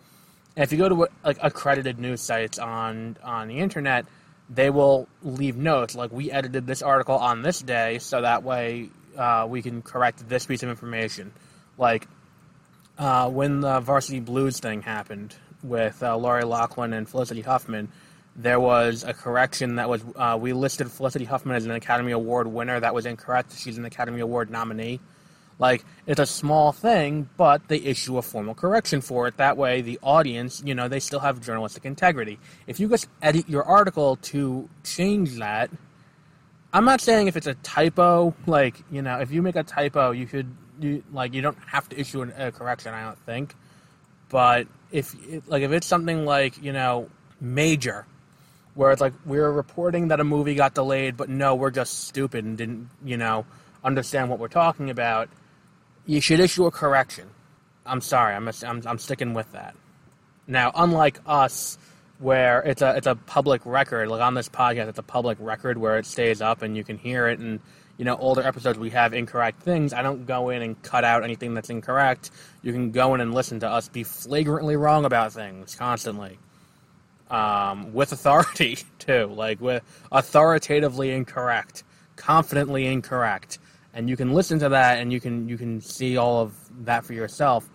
and 0.56 0.64
if 0.64 0.72
you 0.72 0.78
go 0.78 0.88
to 0.88 1.08
like 1.24 1.38
accredited 1.42 1.98
news 1.98 2.20
sites 2.20 2.58
on 2.58 3.16
on 3.22 3.48
the 3.48 3.58
internet 3.58 4.06
they 4.50 4.70
will 4.70 5.08
leave 5.22 5.56
notes 5.56 5.94
like 5.94 6.12
we 6.12 6.30
edited 6.30 6.66
this 6.66 6.82
article 6.82 7.16
on 7.16 7.42
this 7.42 7.60
day 7.60 7.98
so 7.98 8.20
that 8.20 8.42
way 8.42 8.88
uh, 9.16 9.46
we 9.48 9.62
can 9.62 9.82
correct 9.82 10.28
this 10.28 10.46
piece 10.46 10.62
of 10.62 10.68
information 10.68 11.32
like 11.78 12.06
uh, 12.98 13.28
when 13.28 13.60
the 13.60 13.80
varsity 13.80 14.20
blues 14.20 14.60
thing 14.60 14.82
happened 14.82 15.34
with 15.62 16.02
uh, 16.02 16.16
Lori 16.16 16.44
Loughlin 16.44 16.92
and 16.92 17.08
Felicity 17.08 17.40
Huffman 17.40 17.88
there 18.36 18.58
was 18.58 19.04
a 19.04 19.12
correction 19.12 19.76
that 19.76 19.88
was 19.88 20.02
uh, 20.16 20.38
we 20.40 20.52
listed 20.52 20.90
Felicity 20.90 21.24
Huffman 21.24 21.56
as 21.56 21.66
an 21.66 21.72
Academy 21.72 22.12
Award 22.12 22.46
winner. 22.46 22.80
That 22.80 22.94
was 22.94 23.06
incorrect. 23.06 23.56
She's 23.58 23.78
an 23.78 23.84
Academy 23.84 24.20
Award 24.20 24.50
nominee. 24.50 25.00
Like 25.62 25.84
it's 26.08 26.18
a 26.18 26.26
small 26.26 26.72
thing, 26.72 27.30
but 27.36 27.68
they 27.68 27.76
issue 27.76 28.18
a 28.18 28.22
formal 28.22 28.52
correction 28.52 29.00
for 29.00 29.28
it. 29.28 29.36
That 29.36 29.56
way, 29.56 29.80
the 29.80 29.96
audience, 30.02 30.60
you 30.66 30.74
know, 30.74 30.88
they 30.88 30.98
still 30.98 31.20
have 31.20 31.40
journalistic 31.40 31.84
integrity. 31.84 32.40
If 32.66 32.80
you 32.80 32.88
just 32.88 33.06
edit 33.22 33.48
your 33.48 33.62
article 33.62 34.16
to 34.32 34.68
change 34.82 35.36
that, 35.36 35.70
I'm 36.72 36.84
not 36.84 37.00
saying 37.00 37.28
if 37.28 37.36
it's 37.36 37.46
a 37.46 37.54
typo, 37.54 38.34
like 38.44 38.82
you 38.90 39.02
know, 39.02 39.20
if 39.20 39.30
you 39.30 39.40
make 39.40 39.54
a 39.54 39.62
typo, 39.62 40.10
you 40.10 40.26
should 40.26 40.52
you 40.80 41.04
like 41.12 41.32
you 41.32 41.42
don't 41.42 41.58
have 41.68 41.88
to 41.90 42.00
issue 42.00 42.22
an, 42.22 42.32
a 42.36 42.50
correction. 42.50 42.92
I 42.92 43.04
don't 43.04 43.18
think, 43.20 43.54
but 44.30 44.66
if 44.90 45.14
like 45.46 45.62
if 45.62 45.70
it's 45.70 45.86
something 45.86 46.24
like 46.24 46.60
you 46.60 46.72
know 46.72 47.08
major 47.40 48.04
where 48.74 48.90
it's 48.90 49.00
like 49.00 49.12
we're 49.24 49.52
reporting 49.52 50.08
that 50.08 50.18
a 50.18 50.24
movie 50.24 50.56
got 50.56 50.74
delayed, 50.74 51.16
but 51.16 51.28
no, 51.28 51.54
we're 51.54 51.70
just 51.70 52.08
stupid 52.08 52.44
and 52.44 52.58
didn't, 52.58 52.88
you 53.04 53.16
know, 53.16 53.44
understand 53.84 54.28
what 54.28 54.40
we're 54.40 54.48
talking 54.48 54.90
about. 54.90 55.28
You 56.06 56.20
should 56.20 56.40
issue 56.40 56.66
a 56.66 56.70
correction. 56.70 57.28
I'm 57.86 58.00
sorry, 58.00 58.34
I'm, 58.34 58.48
I'm, 58.48 58.82
I'm 58.86 58.98
sticking 58.98 59.34
with 59.34 59.50
that. 59.52 59.74
Now, 60.46 60.72
unlike 60.74 61.20
us, 61.26 61.78
where 62.18 62.60
it's 62.60 62.82
a 62.82 62.96
it's 62.96 63.06
a 63.08 63.16
public 63.16 63.60
record, 63.64 64.08
like 64.08 64.20
on 64.20 64.34
this 64.34 64.48
podcast, 64.48 64.88
it's 64.88 64.98
a 64.98 65.02
public 65.02 65.36
record 65.40 65.76
where 65.76 65.98
it 65.98 66.06
stays 66.06 66.40
up 66.40 66.62
and 66.62 66.76
you 66.76 66.84
can 66.84 66.96
hear 66.96 67.26
it. 67.26 67.40
And 67.40 67.58
you 67.98 68.04
know, 68.04 68.16
older 68.16 68.42
episodes 68.42 68.78
we 68.78 68.90
have 68.90 69.12
incorrect 69.12 69.62
things. 69.62 69.92
I 69.92 70.02
don't 70.02 70.24
go 70.24 70.50
in 70.50 70.62
and 70.62 70.80
cut 70.82 71.04
out 71.04 71.24
anything 71.24 71.54
that's 71.54 71.68
incorrect. 71.68 72.30
You 72.62 72.72
can 72.72 72.92
go 72.92 73.14
in 73.14 73.20
and 73.20 73.34
listen 73.34 73.60
to 73.60 73.68
us 73.68 73.88
be 73.88 74.04
flagrantly 74.04 74.76
wrong 74.76 75.04
about 75.04 75.32
things 75.32 75.74
constantly 75.74 76.38
um, 77.30 77.92
with 77.92 78.12
authority 78.12 78.78
too, 78.98 79.26
like 79.34 79.60
with 79.60 79.82
authoritatively 80.12 81.10
incorrect, 81.10 81.82
confidently 82.14 82.86
incorrect, 82.86 83.58
and 83.94 84.08
you 84.08 84.16
can 84.16 84.32
listen 84.32 84.58
to 84.60 84.68
that 84.70 84.98
and 84.98 85.12
you 85.12 85.20
can 85.20 85.48
you 85.48 85.58
can 85.58 85.80
see 85.80 86.16
all 86.16 86.40
of 86.40 86.54
that 86.84 87.04
for 87.04 87.12
yourself. 87.12 87.68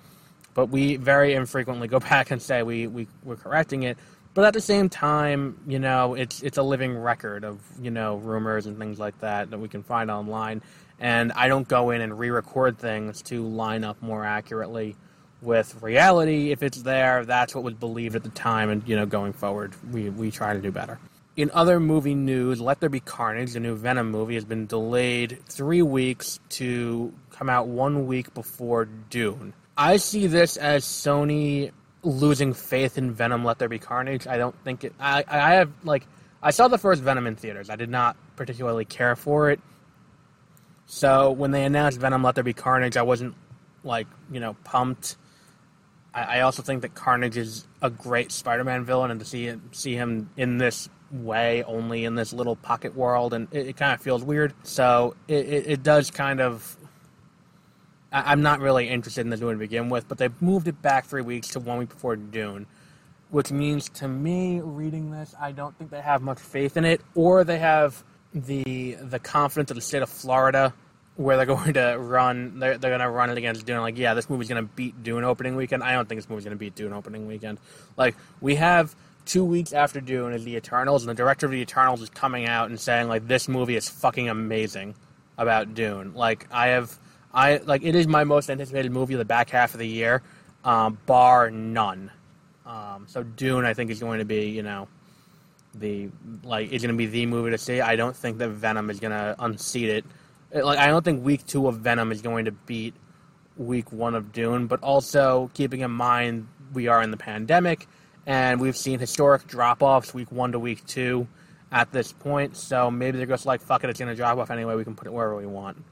But 0.53 0.67
we 0.69 0.95
very 0.95 1.33
infrequently 1.33 1.88
go 1.88 2.00
back 2.12 2.31
and 2.31 2.41
say 2.41 2.63
we, 2.63 2.88
we 2.88 3.07
we're 3.24 3.36
correcting 3.36 3.83
it. 3.83 3.97
But 4.33 4.45
at 4.45 4.53
the 4.53 4.62
same 4.62 4.88
time, 4.88 5.57
you 5.67 5.79
know, 5.79 6.13
it's 6.13 6.43
it's 6.43 6.57
a 6.57 6.63
living 6.63 6.95
record 6.95 7.43
of 7.43 7.59
you 7.81 7.91
know 7.91 8.17
rumors 8.17 8.65
and 8.67 8.77
things 8.77 9.00
like 9.00 9.19
that 9.19 9.50
that 9.50 9.57
we 9.57 9.67
can 9.67 9.83
find 9.83 10.12
online. 10.12 10.62
And 11.00 11.31
I 11.33 11.47
don't 11.47 11.67
go 11.67 11.91
in 11.91 12.01
and 12.01 12.17
re-record 12.17 12.79
things 12.79 13.21
to 13.24 13.43
line 13.47 13.83
up 13.83 14.01
more 14.01 14.25
accurately 14.25 14.95
with 15.41 15.79
reality. 15.83 16.51
If 16.51 16.63
it's 16.63 16.81
there, 16.81 17.24
that's 17.24 17.53
what 17.53 17.63
was 17.63 17.75
believed 17.75 18.15
at 18.15 18.24
the 18.24 18.29
time, 18.29 18.69
and 18.69 18.88
you 18.88 18.95
know, 18.95 19.05
going 19.05 19.33
forward, 19.33 19.74
we 19.91 20.09
we 20.09 20.31
try 20.31 20.53
to 20.53 20.59
do 20.59 20.71
better. 20.71 21.00
In 21.38 21.51
other 21.53 21.79
movie 21.79 22.15
news, 22.15 22.60
Let 22.60 22.79
There 22.79 22.89
Be 22.89 23.00
Carnage, 23.00 23.53
the 23.53 23.60
new 23.60 23.75
Venom 23.75 24.10
movie, 24.10 24.34
has 24.34 24.44
been 24.44 24.65
delayed 24.65 25.38
three 25.48 25.84
weeks 25.84 26.39
to 26.50 27.13
come 27.29 27.48
out 27.48 27.67
one 27.67 28.08
week 28.08 28.34
before 28.34 28.86
Dune. 28.86 29.53
I 29.77 29.98
see 29.98 30.25
this 30.25 30.58
as 30.58 30.84
Sony 30.84 31.72
losing 32.01 32.56
faith 32.56 32.98
in 32.98 33.13
Venom 33.13 33.46
Let 33.46 33.60
There 33.60 33.70
Be 33.70 33.77
Carnage. 33.77 34.25
I 34.25 34.39
don't 34.39 34.56
think 34.63 34.84
it. 34.84 34.94
I, 35.00 35.24
I 35.27 35.53
have, 35.53 35.70
like, 35.84 36.08
I 36.41 36.50
saw 36.50 36.70
the 36.70 36.79
first 36.79 37.03
Venom 37.03 37.27
in 37.27 37.36
theaters. 37.36 37.70
I 37.70 37.75
did 37.75 37.91
not 37.91 38.17
particularly 38.36 38.86
care 38.86 39.15
for 39.15 39.51
it. 39.51 39.60
So 40.88 41.29
when 41.32 41.51
they 41.51 41.65
announced 41.65 42.00
Venom 42.00 42.24
Let 42.24 42.34
There 42.34 42.44
Be 42.44 42.53
Carnage, 42.53 42.98
I 42.98 43.03
wasn't, 43.03 43.36
like, 43.84 44.08
you 44.32 44.39
know, 44.39 44.56
pumped. 44.63 45.17
I, 46.15 46.39
also 46.39 46.63
think 46.63 46.82
that 46.82 46.96
Carnage 46.96 47.38
is 47.38 47.67
a 47.79 47.91
great 47.91 48.32
Spider-Man 48.32 48.86
villain, 48.86 49.12
and 49.12 49.20
to 49.20 49.25
see 49.25 49.46
him, 49.46 49.70
see 49.72 49.94
him 49.94 50.32
in 50.36 50.58
this 50.58 50.89
way, 51.11 51.63
only 51.63 52.05
in 52.05 52.15
this 52.15 52.33
little 52.33 52.55
pocket 52.55 52.95
world, 52.95 53.33
and 53.33 53.47
it, 53.51 53.67
it 53.67 53.77
kind 53.77 53.93
of 53.93 54.01
feels 54.01 54.23
weird. 54.23 54.53
So 54.63 55.15
it, 55.27 55.47
it, 55.47 55.67
it 55.67 55.83
does 55.83 56.11
kind 56.11 56.41
of. 56.41 56.75
I, 58.11 58.31
I'm 58.31 58.41
not 58.41 58.59
really 58.59 58.89
interested 58.89 59.21
in 59.21 59.29
the 59.29 59.37
Dune 59.37 59.53
to 59.53 59.57
begin 59.57 59.89
with, 59.89 60.07
but 60.07 60.17
they 60.17 60.29
moved 60.41 60.67
it 60.67 60.81
back 60.81 61.05
three 61.05 61.21
weeks 61.21 61.49
to 61.49 61.59
one 61.59 61.77
week 61.77 61.89
before 61.89 62.15
Dune, 62.15 62.65
which 63.29 63.51
means 63.51 63.89
to 63.89 64.07
me, 64.07 64.61
reading 64.61 65.11
this, 65.11 65.35
I 65.39 65.51
don't 65.51 65.77
think 65.77 65.91
they 65.91 66.01
have 66.01 66.21
much 66.21 66.39
faith 66.39 66.77
in 66.77 66.85
it, 66.85 67.01
or 67.15 67.43
they 67.43 67.59
have 67.59 68.03
the 68.33 68.97
the 69.01 69.19
confidence 69.19 69.71
of 69.71 69.75
the 69.75 69.81
state 69.81 70.01
of 70.01 70.09
Florida 70.09 70.73
where 71.15 71.35
they're 71.35 71.45
going 71.55 71.73
to 71.73 71.97
run 71.99 72.59
they're, 72.59 72.77
they're 72.77 72.91
going 72.91 73.01
to 73.01 73.09
run 73.09 73.29
it 73.29 73.37
against 73.37 73.65
Dune 73.65 73.81
like 73.81 73.97
yeah 73.97 74.13
this 74.13 74.29
movie's 74.29 74.47
going 74.47 74.63
to 74.63 74.73
beat 74.75 75.03
Dune 75.03 75.23
opening 75.23 75.55
weekend 75.55 75.83
I 75.83 75.93
don't 75.93 76.07
think 76.07 76.19
this 76.19 76.29
movie's 76.29 76.45
going 76.45 76.55
to 76.55 76.59
beat 76.59 76.75
Dune 76.75 76.93
opening 76.93 77.27
weekend 77.27 77.59
like 77.95 78.15
we 78.41 78.55
have 78.55 78.95
two 79.27 79.46
weeks 79.46 79.74
after 79.74 80.01
Dune 80.01 80.34
is 80.34 80.43
the 80.43 80.55
Eternals 80.55 81.03
and 81.03 81.10
the 81.10 81.13
director 81.13 81.46
of 81.46 81.51
the 81.51 81.62
Eternals 81.62 82.01
is 82.01 82.10
coming 82.10 82.46
out 82.46 82.69
and 82.69 82.79
saying 82.79 83.07
like 83.07 83.27
this 83.27 83.48
movie 83.48 83.75
is 83.75 83.88
fucking 83.89 84.29
amazing 84.29 84.96
about 85.38 85.74
Dune. 85.74 86.13
Like 86.13 86.48
I 86.51 86.67
have 86.67 86.98
I 87.34 87.57
like 87.57 87.84
it 87.84 87.93
is 87.93 88.07
my 88.07 88.24
most 88.24 88.50
anticipated 88.50 88.91
movie 88.91 89.13
of 89.13 89.19
the 89.19 89.25
back 89.25 89.50
half 89.50 89.74
of 89.74 89.79
the 89.79 89.88
year 89.88 90.24
um, 90.63 90.98
bar 91.05 91.51
none. 91.51 92.12
Um, 92.65 93.05
so 93.07 93.24
Dune 93.24 93.65
I 93.65 93.74
think 93.74 93.91
is 93.91 94.00
going 94.00 94.19
to 94.19 94.25
be 94.25 94.50
you 94.50 94.63
know 94.63 94.88
the 95.75 96.10
like 96.43 96.72
it's 96.72 96.84
going 96.84 96.96
to 96.96 96.98
be 96.98 97.05
the 97.05 97.25
movie 97.25 97.51
to 97.51 97.57
see. 97.57 97.81
I 97.81 97.96
don't 97.96 98.15
think 98.15 98.38
that 98.39 98.50
Venom 98.50 98.89
is 98.89 99.00
going 99.00 99.12
to 99.12 99.36
unseat 99.39 99.89
it 99.89 100.05
like 100.53 100.79
I 100.79 100.88
don't 100.88 101.03
think 101.03 101.24
week 101.24 101.46
two 101.46 101.67
of 101.67 101.79
Venom 101.79 102.12
is 102.12 102.22
going 102.22 102.46
to 102.46 102.51
beat 102.51 102.93
week 103.57 103.91
one 103.91 104.15
of 104.15 104.31
Dune, 104.31 104.67
but 104.67 104.81
also 104.81 105.51
keeping 105.53 105.81
in 105.81 105.91
mind 105.91 106.48
we 106.74 106.88
are 106.88 107.01
in 107.01 107.12
the 107.12 107.17
pandemic 107.17 107.88
and 108.27 108.60
we've 108.60 108.77
seen 108.77 109.00
historic 109.00 109.48
drop 109.48 109.81
offs 109.81 110.13
week 110.13 110.31
one 110.31 110.51
to 110.51 110.60
week 110.60 110.86
two 110.86 111.27
at 111.72 111.91
this 111.93 112.12
point. 112.12 112.57
So 112.57 112.91
maybe 112.91 113.17
they're 113.17 113.25
just 113.25 113.46
like, 113.46 113.62
fuck 113.62 113.84
it, 113.84 113.89
it's 113.89 114.00
going 114.00 114.10
to 114.10 114.15
drop 114.15 114.38
off 114.38 114.51
anyway. 114.51 114.75
We 114.75 114.84
can 114.84 114.96
put 114.96 115.07
it 115.07 115.13
wherever 115.13 115.36
we 115.36 115.46
want. 115.46 115.84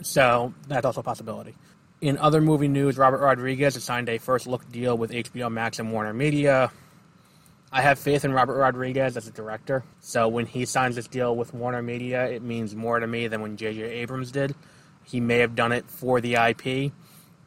So 0.00 0.54
that's 0.66 0.86
also 0.86 1.00
a 1.00 1.04
possibility. 1.04 1.54
In 2.00 2.16
other 2.16 2.40
movie 2.40 2.66
news, 2.66 2.96
Robert 2.96 3.18
Rodriguez 3.18 3.74
has 3.74 3.84
signed 3.84 4.08
a 4.08 4.18
first 4.18 4.46
look 4.46 4.68
deal 4.72 4.96
with 4.96 5.10
HBO 5.10 5.52
Max 5.52 5.78
and 5.78 5.92
Warner 5.92 6.14
Media. 6.14 6.72
I 7.70 7.82
have 7.82 7.98
faith 7.98 8.24
in 8.24 8.32
Robert 8.32 8.56
Rodriguez 8.56 9.16
as 9.16 9.28
a 9.28 9.30
director. 9.30 9.84
So 10.00 10.28
when 10.28 10.46
he 10.46 10.64
signs 10.64 10.96
this 10.96 11.06
deal 11.06 11.36
with 11.36 11.54
Warner 11.54 11.82
Media, 11.82 12.26
it 12.26 12.42
means 12.42 12.74
more 12.74 12.98
to 12.98 13.06
me 13.06 13.28
than 13.28 13.42
when 13.42 13.56
J.J. 13.56 13.82
Abrams 13.82 14.32
did. 14.32 14.54
He 15.04 15.20
may 15.20 15.38
have 15.38 15.54
done 15.54 15.72
it 15.72 15.88
for 15.88 16.20
the 16.20 16.34
IP, 16.34 16.92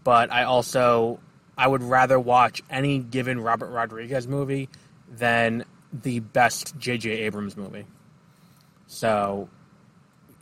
but 0.04 0.32
I 0.32 0.44
also 0.44 1.20
I 1.58 1.68
would 1.68 1.84
rather 1.84 2.20
watch 2.20 2.62
any 2.70 3.00
given 3.00 3.40
Robert 3.40 3.70
Rodriguez 3.70 4.28
movie 4.28 4.70
than 5.10 5.66
the 5.94 6.20
best 6.20 6.78
J.J. 6.78 7.12
Abrams 7.12 7.56
movie. 7.56 7.86
So, 8.88 9.50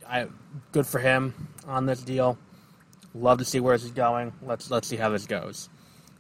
I 0.08 0.28
good 0.72 0.88
for 0.88 1.00
him 1.00 1.50
on 1.68 1.86
this 1.86 2.02
deal. 2.02 2.38
Love 3.14 3.38
to 3.38 3.46
see 3.46 3.60
where 3.60 3.76
this 3.76 3.86
is 3.86 3.92
going. 3.92 4.34
Let's 4.42 4.72
let's 4.72 4.88
see 4.88 4.96
how 4.96 5.10
this 5.10 5.28
goes. 5.28 5.70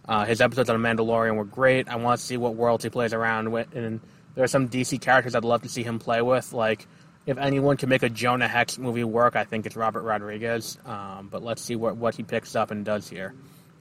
Uh, 0.08 0.26
his 0.26 0.42
episodes 0.42 0.70
on 0.70 0.80
Mandalorian 0.80 1.36
were 1.36 1.46
great. 1.46 1.88
I 1.88 1.96
want 1.96 2.20
to 2.20 2.26
see 2.26 2.38
what 2.38 2.56
worlds 2.56 2.84
he 2.84 2.90
plays 2.90 3.14
around 3.14 3.52
with, 3.52 3.74
and 3.74 4.02
there 4.36 4.44
are 4.44 4.50
some 4.50 4.68
DC 4.68 5.00
characters 5.02 5.34
I'd 5.34 5.46
love 5.46 5.62
to 5.64 5.70
see 5.70 5.84
him 5.84 5.98
play 5.98 6.22
with. 6.22 6.54
Like, 6.54 6.88
if 7.26 7.38
anyone 7.38 7.78
can 7.78 7.90
make 7.90 8.04
a 8.04 8.10
Jonah 8.10 8.48
Hex 8.48 8.78
movie 8.78 9.06
work, 9.06 9.36
I 9.36 9.46
think 9.46 9.66
it's 9.66 9.76
Robert 9.76 10.02
Rodriguez. 10.02 10.78
Um, 10.86 11.30
but 11.32 11.42
let's 11.42 11.62
see 11.62 11.76
what 11.76 11.96
what 11.98 12.16
he 12.16 12.24
picks 12.24 12.56
up 12.56 12.72
and 12.72 12.84
does 12.84 13.10
here. 13.10 13.34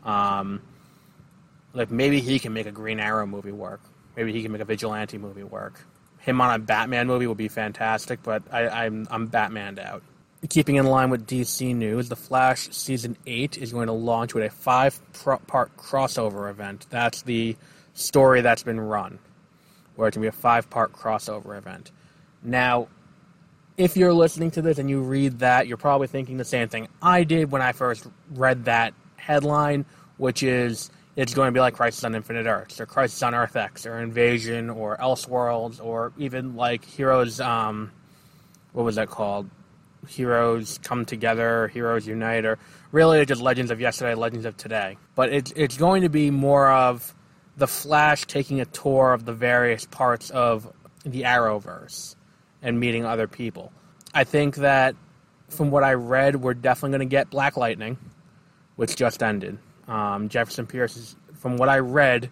Um, 0.05 0.63
like 1.75 1.91
maybe 1.91 2.21
he 2.21 2.39
can 2.39 2.53
make 2.53 2.67
a 2.67 2.73
Green 2.73 3.01
Arrow 3.01 3.27
movie 3.27 3.53
work. 3.53 3.81
Maybe 4.17 4.33
he 4.33 4.43
can 4.43 4.53
make 4.53 4.61
a 4.61 4.65
Vigilante 4.65 5.19
movie 5.19 5.45
work. 5.45 5.81
Him 6.19 6.41
on 6.41 6.55
a 6.55 6.59
Batman 6.59 7.07
movie 7.07 7.27
would 7.27 7.39
be 7.39 7.49
fantastic, 7.49 8.23
but 8.23 8.43
I, 8.53 8.69
I'm 8.69 9.07
I'm 9.11 9.29
Batmaned 9.29 9.79
out. 9.79 10.03
Keeping 10.49 10.77
in 10.77 10.87
line 10.87 11.11
with 11.11 11.27
DC 11.27 11.75
news, 11.75 12.09
The 12.09 12.17
Flash 12.17 12.69
Season 12.71 13.17
8 13.27 13.59
is 13.59 13.73
going 13.73 13.87
to 13.87 13.93
launch 13.93 14.35
with 14.35 14.45
a 14.45 14.51
five 14.51 15.01
part 15.47 15.77
crossover 15.77 16.51
event. 16.51 16.87
That's 16.91 17.23
the 17.23 17.57
story 17.95 18.41
that's 18.41 18.63
been 18.63 18.81
run, 18.81 19.19
where 19.95 20.09
it's 20.09 20.17
going 20.17 20.27
to 20.27 20.33
be 20.33 20.37
a 20.37 20.41
five 20.41 20.69
part 20.69 20.93
crossover 20.93 21.57
event. 21.57 21.93
Now, 22.43 22.89
if 23.77 23.97
you're 23.97 24.13
listening 24.13 24.51
to 24.53 24.63
this 24.63 24.79
and 24.79 24.91
you 24.91 25.01
read 25.01 25.39
that, 25.41 25.67
you're 25.67 25.77
probably 25.77 26.09
thinking 26.09 26.37
the 26.37 26.45
same 26.45 26.69
thing 26.69 26.89
I 27.01 27.25
did 27.25 27.51
when 27.51 27.63
I 27.63 27.73
first 27.73 28.07
read 28.31 28.67
that 28.67 28.95
headline, 29.17 29.87
which 30.19 30.43
is 30.43 30.91
it's 31.17 31.35
going 31.35 31.49
to 31.49 31.53
be 31.53 31.61
like 31.61 31.75
Crisis 31.75 32.05
on 32.05 32.15
Infinite 32.15 32.47
Earths, 32.47 32.81
or 32.81 32.87
Crisis 32.87 33.23
on 33.23 33.35
Earth 33.35 33.57
X, 33.57 33.87
or 33.87 33.99
Invasion, 33.99 34.71
or 34.71 34.97
Elseworlds, 34.97 35.83
or 35.83 36.13
even 36.19 36.57
like 36.57 36.85
Heroes. 36.85 37.41
Um, 37.41 37.93
what 38.73 38.85
was 38.85 38.97
that 38.97 39.09
called? 39.09 39.51
heroes 40.09 40.79
come 40.83 41.05
together, 41.05 41.69
heroes 41.69 42.07
unite, 42.07 42.45
or 42.45 42.59
really 42.91 43.25
just 43.25 43.41
Legends 43.41 43.71
of 43.71 43.81
Yesterday, 43.81 44.15
Legends 44.15 44.45
of 44.45 44.57
Today. 44.57 44.97
But 45.15 45.33
it's 45.33 45.53
it's 45.53 45.77
going 45.77 46.03
to 46.03 46.09
be 46.09 46.31
more 46.31 46.71
of 46.71 47.15
the 47.57 47.67
Flash 47.67 48.27
taking 48.27 48.61
a 48.61 48.65
tour 48.65 49.13
of 49.13 49.25
the 49.25 49.33
various 49.33 49.85
parts 49.87 50.31
of 50.31 50.73
the 51.05 51.23
Arrowverse 51.23 52.17
and 52.63 52.79
meeting 52.81 53.05
other 53.05 53.29
people. 53.29 53.73
I 54.15 54.25
think 54.25 54.57
that 54.57 54.95
from 55.49 55.71
what 55.71 55.85
I 55.85 55.95
read, 55.95 56.37
we're 56.37 56.55
definitely 56.55 56.99
going 56.99 57.09
to 57.09 57.13
get 57.13 57.31
Black 57.31 57.57
Lightning, 57.57 57.99
which 58.77 58.97
just 58.97 59.23
ended. 59.23 59.59
Um, 59.89 60.29
Jefferson 60.29 60.67
Pierce 60.67 60.97
is, 60.97 61.17
from 61.35 61.57
what 61.57 61.69
I 61.69 61.79
read, 61.79 62.31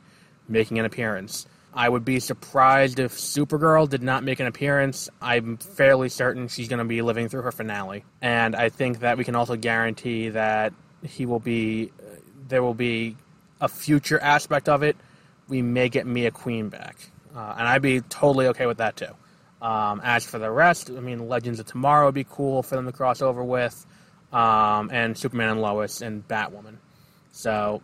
making 0.48 0.78
an 0.78 0.84
appearance. 0.84 1.46
I 1.72 1.88
would 1.88 2.04
be 2.04 2.18
surprised 2.18 2.98
if 2.98 3.12
Supergirl 3.12 3.88
did 3.88 4.02
not 4.02 4.24
make 4.24 4.40
an 4.40 4.46
appearance. 4.46 5.08
I'm 5.22 5.56
fairly 5.56 6.08
certain 6.08 6.48
she's 6.48 6.68
going 6.68 6.80
to 6.80 6.84
be 6.84 7.00
living 7.02 7.28
through 7.28 7.42
her 7.42 7.52
finale. 7.52 8.04
And 8.20 8.56
I 8.56 8.70
think 8.70 9.00
that 9.00 9.18
we 9.18 9.24
can 9.24 9.36
also 9.36 9.54
guarantee 9.54 10.30
that 10.30 10.72
he 11.04 11.26
will 11.26 11.38
be, 11.38 11.92
there 12.48 12.62
will 12.62 12.74
be 12.74 13.16
a 13.60 13.68
future 13.68 14.18
aspect 14.18 14.68
of 14.68 14.82
it. 14.82 14.96
We 15.48 15.62
may 15.62 15.88
get 15.88 16.06
Mia 16.06 16.32
Queen 16.32 16.70
back. 16.70 16.96
Uh, 17.34 17.54
and 17.58 17.68
I'd 17.68 17.82
be 17.82 18.00
totally 18.00 18.48
okay 18.48 18.66
with 18.66 18.78
that 18.78 18.96
too. 18.96 19.14
Um, 19.62 20.00
as 20.02 20.24
for 20.24 20.38
the 20.38 20.50
rest, 20.50 20.90
I 20.90 21.00
mean, 21.00 21.28
Legends 21.28 21.60
of 21.60 21.66
Tomorrow 21.66 22.06
would 22.06 22.14
be 22.14 22.26
cool 22.28 22.62
for 22.62 22.76
them 22.76 22.86
to 22.86 22.92
cross 22.92 23.22
over 23.22 23.44
with, 23.44 23.86
um, 24.32 24.90
and 24.90 25.16
Superman 25.16 25.50
and 25.50 25.60
Lois 25.60 26.00
and 26.00 26.26
Batwoman. 26.26 26.76
So 27.32 27.82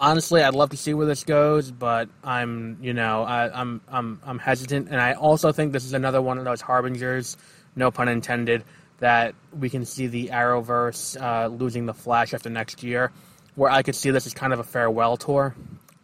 honestly, 0.00 0.42
I'd 0.42 0.54
love 0.54 0.70
to 0.70 0.76
see 0.76 0.94
where 0.94 1.06
this 1.06 1.24
goes, 1.24 1.70
but 1.70 2.08
I'm, 2.22 2.78
you 2.80 2.94
know, 2.94 3.22
I, 3.22 3.60
I'm, 3.60 3.80
I'm, 3.88 4.20
I'm 4.24 4.38
hesitant, 4.38 4.88
and 4.88 5.00
I 5.00 5.14
also 5.14 5.52
think 5.52 5.72
this 5.72 5.84
is 5.84 5.92
another 5.92 6.22
one 6.22 6.38
of 6.38 6.44
those 6.44 6.60
harbingers, 6.60 7.36
no 7.76 7.90
pun 7.90 8.08
intended, 8.08 8.64
that 8.98 9.34
we 9.58 9.70
can 9.70 9.84
see 9.84 10.06
the 10.06 10.28
Arrowverse 10.28 11.20
uh, 11.20 11.48
losing 11.48 11.86
the 11.86 11.94
Flash 11.94 12.34
after 12.34 12.50
next 12.50 12.82
year, 12.82 13.12
where 13.54 13.70
I 13.70 13.82
could 13.82 13.94
see 13.94 14.10
this 14.10 14.26
as 14.26 14.34
kind 14.34 14.52
of 14.52 14.58
a 14.58 14.64
farewell 14.64 15.16
tour 15.16 15.54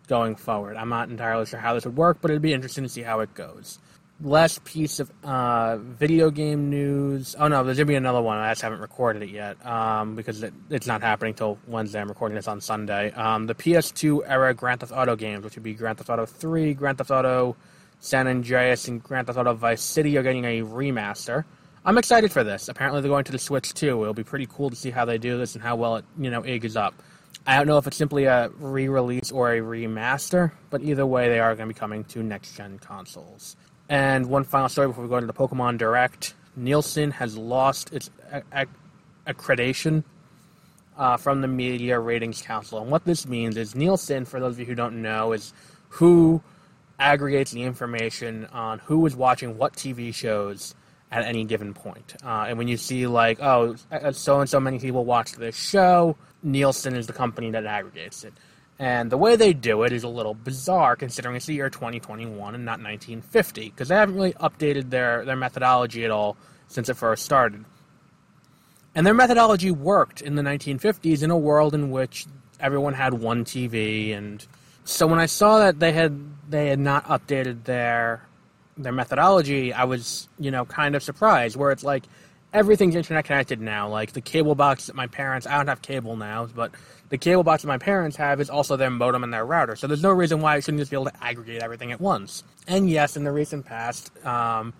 going 0.06 0.36
forward. 0.36 0.76
I'm 0.76 0.90
not 0.90 1.08
entirely 1.08 1.46
sure 1.46 1.58
how 1.58 1.74
this 1.74 1.84
would 1.84 1.96
work, 1.96 2.18
but 2.20 2.30
it'd 2.30 2.42
be 2.42 2.52
interesting 2.52 2.84
to 2.84 2.90
see 2.90 3.02
how 3.02 3.20
it 3.20 3.34
goes 3.34 3.78
last 4.24 4.64
piece 4.64 5.00
of 5.00 5.12
uh, 5.22 5.76
video 5.76 6.30
game 6.30 6.70
news. 6.70 7.36
Oh 7.38 7.46
no, 7.46 7.62
there's 7.62 7.76
gonna 7.76 7.86
be 7.86 7.94
another 7.94 8.22
one. 8.22 8.38
I 8.38 8.50
just 8.50 8.62
haven't 8.62 8.80
recorded 8.80 9.22
it 9.22 9.28
yet 9.28 9.64
um, 9.64 10.16
because 10.16 10.42
it, 10.42 10.54
it's 10.70 10.86
not 10.86 11.02
happening 11.02 11.34
till 11.34 11.58
Wednesday. 11.66 12.00
I'm 12.00 12.08
recording 12.08 12.34
this 12.34 12.48
on 12.48 12.60
Sunday. 12.60 13.12
Um, 13.12 13.46
the 13.46 13.54
PS2 13.54 14.22
era 14.26 14.54
Grand 14.54 14.80
Theft 14.80 14.92
Auto 14.92 15.14
games, 15.14 15.44
which 15.44 15.54
would 15.54 15.62
be 15.62 15.74
Grand 15.74 15.98
Theft 15.98 16.10
Auto 16.10 16.26
3, 16.26 16.74
Grand 16.74 16.98
Theft 16.98 17.10
Auto 17.10 17.54
San 18.00 18.26
Andreas, 18.26 18.88
and 18.88 19.02
Grand 19.02 19.26
Theft 19.26 19.38
Auto 19.38 19.52
Vice 19.52 19.82
City, 19.82 20.16
are 20.16 20.22
getting 20.22 20.44
a 20.44 20.62
remaster. 20.62 21.44
I'm 21.84 21.98
excited 21.98 22.32
for 22.32 22.42
this. 22.42 22.68
Apparently, 22.68 23.02
they're 23.02 23.10
going 23.10 23.24
to 23.24 23.32
the 23.32 23.38
Switch 23.38 23.74
too. 23.74 24.00
It'll 24.00 24.14
be 24.14 24.24
pretty 24.24 24.46
cool 24.46 24.70
to 24.70 24.76
see 24.76 24.90
how 24.90 25.04
they 25.04 25.18
do 25.18 25.36
this 25.36 25.54
and 25.54 25.62
how 25.62 25.76
well 25.76 25.96
it 25.96 26.04
you 26.18 26.30
know 26.30 26.44
ages 26.44 26.76
up. 26.76 26.94
I 27.46 27.58
don't 27.58 27.66
know 27.66 27.76
if 27.76 27.86
it's 27.86 27.98
simply 27.98 28.24
a 28.24 28.48
re-release 28.58 29.30
or 29.30 29.52
a 29.52 29.60
remaster, 29.60 30.52
but 30.70 30.80
either 30.82 31.04
way, 31.04 31.28
they 31.28 31.40
are 31.40 31.54
going 31.54 31.68
to 31.68 31.74
be 31.74 31.78
coming 31.78 32.04
to 32.04 32.22
next-gen 32.22 32.78
consoles. 32.78 33.56
And 33.88 34.26
one 34.26 34.44
final 34.44 34.68
story 34.68 34.88
before 34.88 35.04
we 35.04 35.10
go 35.10 35.16
into 35.16 35.26
the 35.26 35.34
Pokemon 35.34 35.78
Direct. 35.78 36.34
Nielsen 36.56 37.10
has 37.12 37.36
lost 37.36 37.92
its 37.92 38.10
accreditation 39.26 40.04
uh, 40.96 41.16
from 41.16 41.40
the 41.40 41.48
Media 41.48 41.98
Ratings 41.98 42.40
Council. 42.40 42.80
And 42.80 42.90
what 42.90 43.04
this 43.04 43.26
means 43.26 43.56
is 43.56 43.74
Nielsen, 43.74 44.24
for 44.24 44.40
those 44.40 44.54
of 44.54 44.60
you 44.60 44.66
who 44.66 44.74
don't 44.74 45.02
know, 45.02 45.32
is 45.32 45.52
who 45.88 46.42
aggregates 46.98 47.50
the 47.50 47.62
information 47.62 48.46
on 48.52 48.78
who 48.80 49.04
is 49.06 49.16
watching 49.16 49.58
what 49.58 49.74
TV 49.74 50.14
shows 50.14 50.74
at 51.10 51.24
any 51.24 51.44
given 51.44 51.74
point. 51.74 52.14
Uh, 52.24 52.46
and 52.48 52.58
when 52.58 52.68
you 52.68 52.76
see, 52.76 53.06
like, 53.06 53.40
oh, 53.40 53.76
so 54.12 54.40
and 54.40 54.48
so 54.48 54.60
many 54.60 54.78
people 54.78 55.04
watch 55.04 55.32
this 55.32 55.56
show, 55.56 56.16
Nielsen 56.42 56.94
is 56.94 57.06
the 57.06 57.12
company 57.12 57.50
that 57.50 57.66
aggregates 57.66 58.24
it. 58.24 58.32
And 58.78 59.10
the 59.10 59.16
way 59.16 59.36
they 59.36 59.52
do 59.52 59.84
it 59.84 59.92
is 59.92 60.02
a 60.02 60.08
little 60.08 60.34
bizarre 60.34 60.96
considering 60.96 61.36
it's 61.36 61.46
the 61.46 61.54
year 61.54 61.70
2021 61.70 62.54
and 62.54 62.64
not 62.64 62.80
1950, 62.80 63.70
because 63.70 63.88
they 63.88 63.94
haven't 63.94 64.16
really 64.16 64.32
updated 64.34 64.90
their, 64.90 65.24
their 65.24 65.36
methodology 65.36 66.04
at 66.04 66.10
all 66.10 66.36
since 66.66 66.88
it 66.88 66.94
first 66.94 67.24
started. 67.24 67.64
And 68.94 69.06
their 69.06 69.14
methodology 69.14 69.70
worked 69.70 70.22
in 70.22 70.34
the 70.34 70.42
1950s 70.42 71.22
in 71.22 71.30
a 71.30 71.38
world 71.38 71.74
in 71.74 71.90
which 71.90 72.26
everyone 72.58 72.94
had 72.94 73.14
one 73.14 73.44
TV 73.44 74.16
and 74.16 74.46
so 74.84 75.06
when 75.06 75.18
I 75.18 75.26
saw 75.26 75.58
that 75.58 75.80
they 75.80 75.92
had 75.92 76.20
they 76.48 76.68
had 76.68 76.78
not 76.78 77.06
updated 77.06 77.64
their 77.64 78.26
their 78.76 78.92
methodology, 78.92 79.72
I 79.72 79.84
was, 79.84 80.28
you 80.38 80.50
know, 80.50 80.64
kind 80.64 80.94
of 80.94 81.02
surprised 81.02 81.56
where 81.56 81.70
it's 81.70 81.84
like 81.84 82.04
everything's 82.52 82.94
internet 82.94 83.24
connected 83.24 83.60
now. 83.60 83.88
Like 83.88 84.12
the 84.12 84.20
cable 84.20 84.54
box 84.54 84.86
that 84.86 84.94
my 84.94 85.06
parents 85.06 85.46
I 85.46 85.56
don't 85.56 85.68
have 85.68 85.80
cable 85.80 86.16
now, 86.16 86.46
but 86.46 86.72
the 87.10 87.18
cable 87.18 87.42
box 87.42 87.62
that 87.62 87.68
my 87.68 87.78
parents 87.78 88.16
have 88.16 88.40
is 88.40 88.50
also 88.50 88.76
their 88.76 88.90
modem 88.90 89.24
and 89.24 89.32
their 89.32 89.44
router. 89.44 89.76
So 89.76 89.86
there's 89.86 90.02
no 90.02 90.10
reason 90.10 90.40
why 90.40 90.56
I 90.56 90.60
shouldn't 90.60 90.80
just 90.80 90.90
be 90.90 90.96
able 90.96 91.06
to 91.06 91.24
aggregate 91.24 91.62
everything 91.62 91.92
at 91.92 92.00
once. 92.00 92.42
And 92.66 92.88
yes, 92.88 93.16
in 93.16 93.24
the 93.24 93.32
recent 93.32 93.66
past, 93.66 94.10
um, 94.26 94.72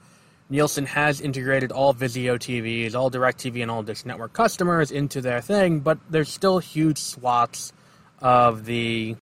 Nielsen 0.51 0.87
has 0.87 1.21
integrated 1.21 1.73
all 1.73 1.95
Vizio 1.95 2.37
TVs, 2.37 2.95
all 2.95 3.11
DirecTV, 3.11 3.63
and 3.63 3.71
all 3.71 3.83
Dish 3.83 4.05
Network 4.05 4.33
customers 4.33 4.91
into 4.91 5.21
their 5.21 5.41
thing, 5.41 5.81
but 5.81 5.99
there's 6.11 6.29
still 6.29 6.59
huge 6.59 6.99
swaths 6.99 7.73
of 8.21 8.65
the 8.65 9.17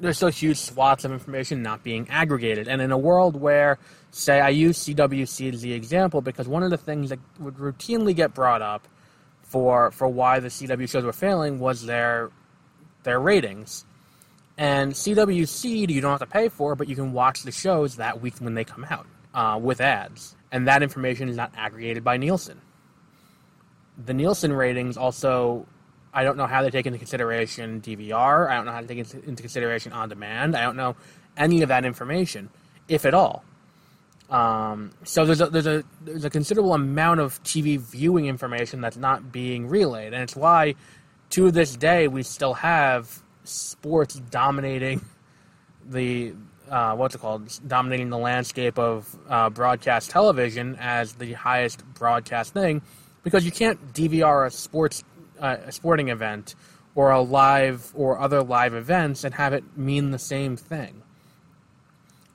there's 0.00 0.16
still 0.16 0.28
huge 0.28 0.58
swaths 0.58 1.04
of 1.04 1.12
information 1.12 1.62
not 1.62 1.82
being 1.82 2.08
aggregated. 2.10 2.68
And 2.68 2.82
in 2.82 2.90
a 2.90 2.98
world 2.98 3.40
where, 3.40 3.78
say, 4.10 4.40
I 4.40 4.48
use 4.50 4.84
CWC 4.84 5.54
as 5.54 5.62
the 5.62 5.72
example 5.72 6.20
because 6.20 6.48
one 6.48 6.62
of 6.62 6.70
the 6.70 6.76
things 6.76 7.10
that 7.10 7.20
would 7.38 7.54
routinely 7.54 8.14
get 8.14 8.34
brought 8.34 8.60
up 8.60 8.86
for 9.54 9.92
for 9.92 10.08
why 10.08 10.40
the 10.40 10.48
CW 10.48 10.88
shows 10.88 11.04
were 11.04 11.12
failing 11.12 11.60
was 11.60 11.86
their 11.86 12.32
their 13.04 13.20
ratings. 13.20 13.86
And 14.58 14.92
CWC 14.92 15.88
you 15.88 16.00
don't 16.00 16.10
have 16.10 16.18
to 16.18 16.26
pay 16.26 16.48
for, 16.48 16.74
but 16.74 16.88
you 16.88 16.96
can 16.96 17.12
watch 17.12 17.44
the 17.44 17.52
shows 17.52 17.94
that 17.96 18.20
week 18.20 18.34
when 18.40 18.54
they 18.54 18.64
come 18.64 18.84
out 18.90 19.06
uh, 19.32 19.56
with 19.62 19.80
ads, 19.80 20.34
and 20.50 20.66
that 20.66 20.82
information 20.82 21.28
is 21.28 21.36
not 21.36 21.52
aggregated 21.56 22.02
by 22.02 22.16
Nielsen. 22.16 22.60
The 24.04 24.12
Nielsen 24.12 24.52
ratings 24.52 24.96
also, 24.96 25.66
I 26.12 26.24
don't 26.24 26.36
know 26.36 26.48
how 26.48 26.62
they 26.62 26.70
take 26.70 26.86
into 26.86 26.98
consideration 26.98 27.80
DVR. 27.80 28.50
I 28.50 28.56
don't 28.56 28.66
know 28.66 28.72
how 28.72 28.80
to 28.80 28.88
take 28.88 28.98
into 28.98 29.40
consideration 29.40 29.92
on 29.92 30.08
demand. 30.08 30.56
I 30.56 30.62
don't 30.62 30.76
know 30.76 30.96
any 31.36 31.62
of 31.62 31.68
that 31.68 31.84
information, 31.84 32.50
if 32.88 33.04
at 33.06 33.14
all. 33.14 33.44
Um, 34.30 34.90
so 35.04 35.26
there's 35.26 35.40
a, 35.40 35.46
there's 35.46 35.66
a 35.66 35.84
there's 36.00 36.24
a 36.24 36.30
considerable 36.30 36.74
amount 36.74 37.20
of 37.20 37.42
TV 37.42 37.78
viewing 37.78 38.26
information 38.26 38.80
that's 38.80 38.96
not 38.96 39.30
being 39.32 39.68
relayed, 39.68 40.12
and 40.12 40.22
it's 40.22 40.34
why 40.34 40.74
to 41.30 41.50
this 41.50 41.76
day 41.76 42.08
we 42.08 42.22
still 42.22 42.54
have 42.54 43.22
sports 43.44 44.14
dominating 44.14 45.04
the 45.86 46.34
uh, 46.70 46.94
what's 46.94 47.14
it 47.14 47.20
called? 47.20 47.50
Dominating 47.66 48.08
the 48.08 48.18
landscape 48.18 48.78
of 48.78 49.14
uh, 49.28 49.50
broadcast 49.50 50.10
television 50.10 50.76
as 50.80 51.12
the 51.14 51.34
highest 51.34 51.84
broadcast 51.94 52.54
thing 52.54 52.82
because 53.22 53.44
you 53.44 53.52
can't 53.52 53.92
DVR 53.92 54.46
a 54.46 54.50
sports 54.50 55.04
uh, 55.38 55.56
a 55.66 55.72
sporting 55.72 56.08
event 56.08 56.54
or 56.94 57.10
a 57.10 57.20
live 57.20 57.92
or 57.94 58.18
other 58.18 58.42
live 58.42 58.74
events 58.74 59.24
and 59.24 59.34
have 59.34 59.52
it 59.52 59.64
mean 59.76 60.10
the 60.10 60.18
same 60.18 60.56
thing 60.56 61.02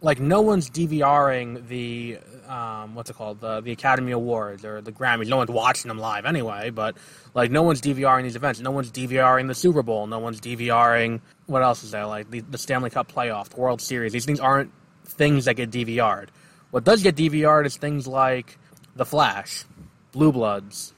like 0.01 0.19
no 0.19 0.41
one's 0.41 0.69
DVRing 0.69 1.67
the 1.67 2.19
um, 2.47 2.95
what's 2.95 3.09
it 3.09 3.15
called 3.15 3.41
the 3.41 3.61
the 3.61 3.71
Academy 3.71 4.11
Awards 4.11 4.63
or 4.63 4.81
the 4.81 4.91
Grammys. 4.91 5.27
No 5.27 5.37
one's 5.37 5.51
watching 5.51 5.89
them 5.89 5.99
live 5.99 6.25
anyway. 6.25 6.69
But 6.69 6.97
like 7.33 7.51
no 7.51 7.63
one's 7.63 7.81
DVRing 7.81 8.23
these 8.23 8.35
events. 8.35 8.59
No 8.59 8.71
one's 8.71 8.91
DVRing 8.91 9.47
the 9.47 9.55
Super 9.55 9.83
Bowl. 9.83 10.07
No 10.07 10.19
one's 10.19 10.39
DVRing 10.39 11.21
what 11.47 11.63
else 11.63 11.83
is 11.83 11.91
there 11.91 12.05
like 12.05 12.29
the, 12.29 12.39
the 12.41 12.57
Stanley 12.57 12.89
Cup 12.89 13.11
playoff, 13.11 13.49
the 13.49 13.59
World 13.59 13.81
Series. 13.81 14.13
These 14.13 14.25
things 14.25 14.39
aren't 14.39 14.71
things 15.05 15.45
that 15.45 15.55
get 15.55 15.71
DVR'd. 15.71 16.31
What 16.71 16.83
does 16.83 17.03
get 17.03 17.15
DVR'd 17.15 17.65
is 17.65 17.77
things 17.77 18.07
like 18.07 18.57
The 18.95 19.05
Flash, 19.05 19.65
Blue 20.11 20.31
Bloods, 20.31 20.93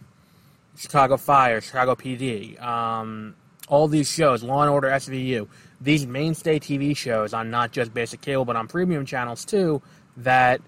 Chicago 0.75 1.15
Fire, 1.15 1.61
Chicago 1.61 1.95
PD, 1.95 2.61
um, 2.61 3.35
all 3.69 3.87
these 3.87 4.11
shows, 4.11 4.43
Law 4.43 4.61
and 4.63 4.69
Order, 4.69 4.89
SVU 4.89 5.47
these 5.81 6.05
mainstay 6.05 6.59
TV 6.59 6.95
shows 6.95 7.33
on 7.33 7.49
not 7.49 7.71
just 7.71 7.93
basic 7.93 8.21
cable 8.21 8.45
but 8.45 8.55
on 8.55 8.67
premium 8.67 9.05
channels 9.05 9.43
too 9.43 9.81
that 10.17 10.61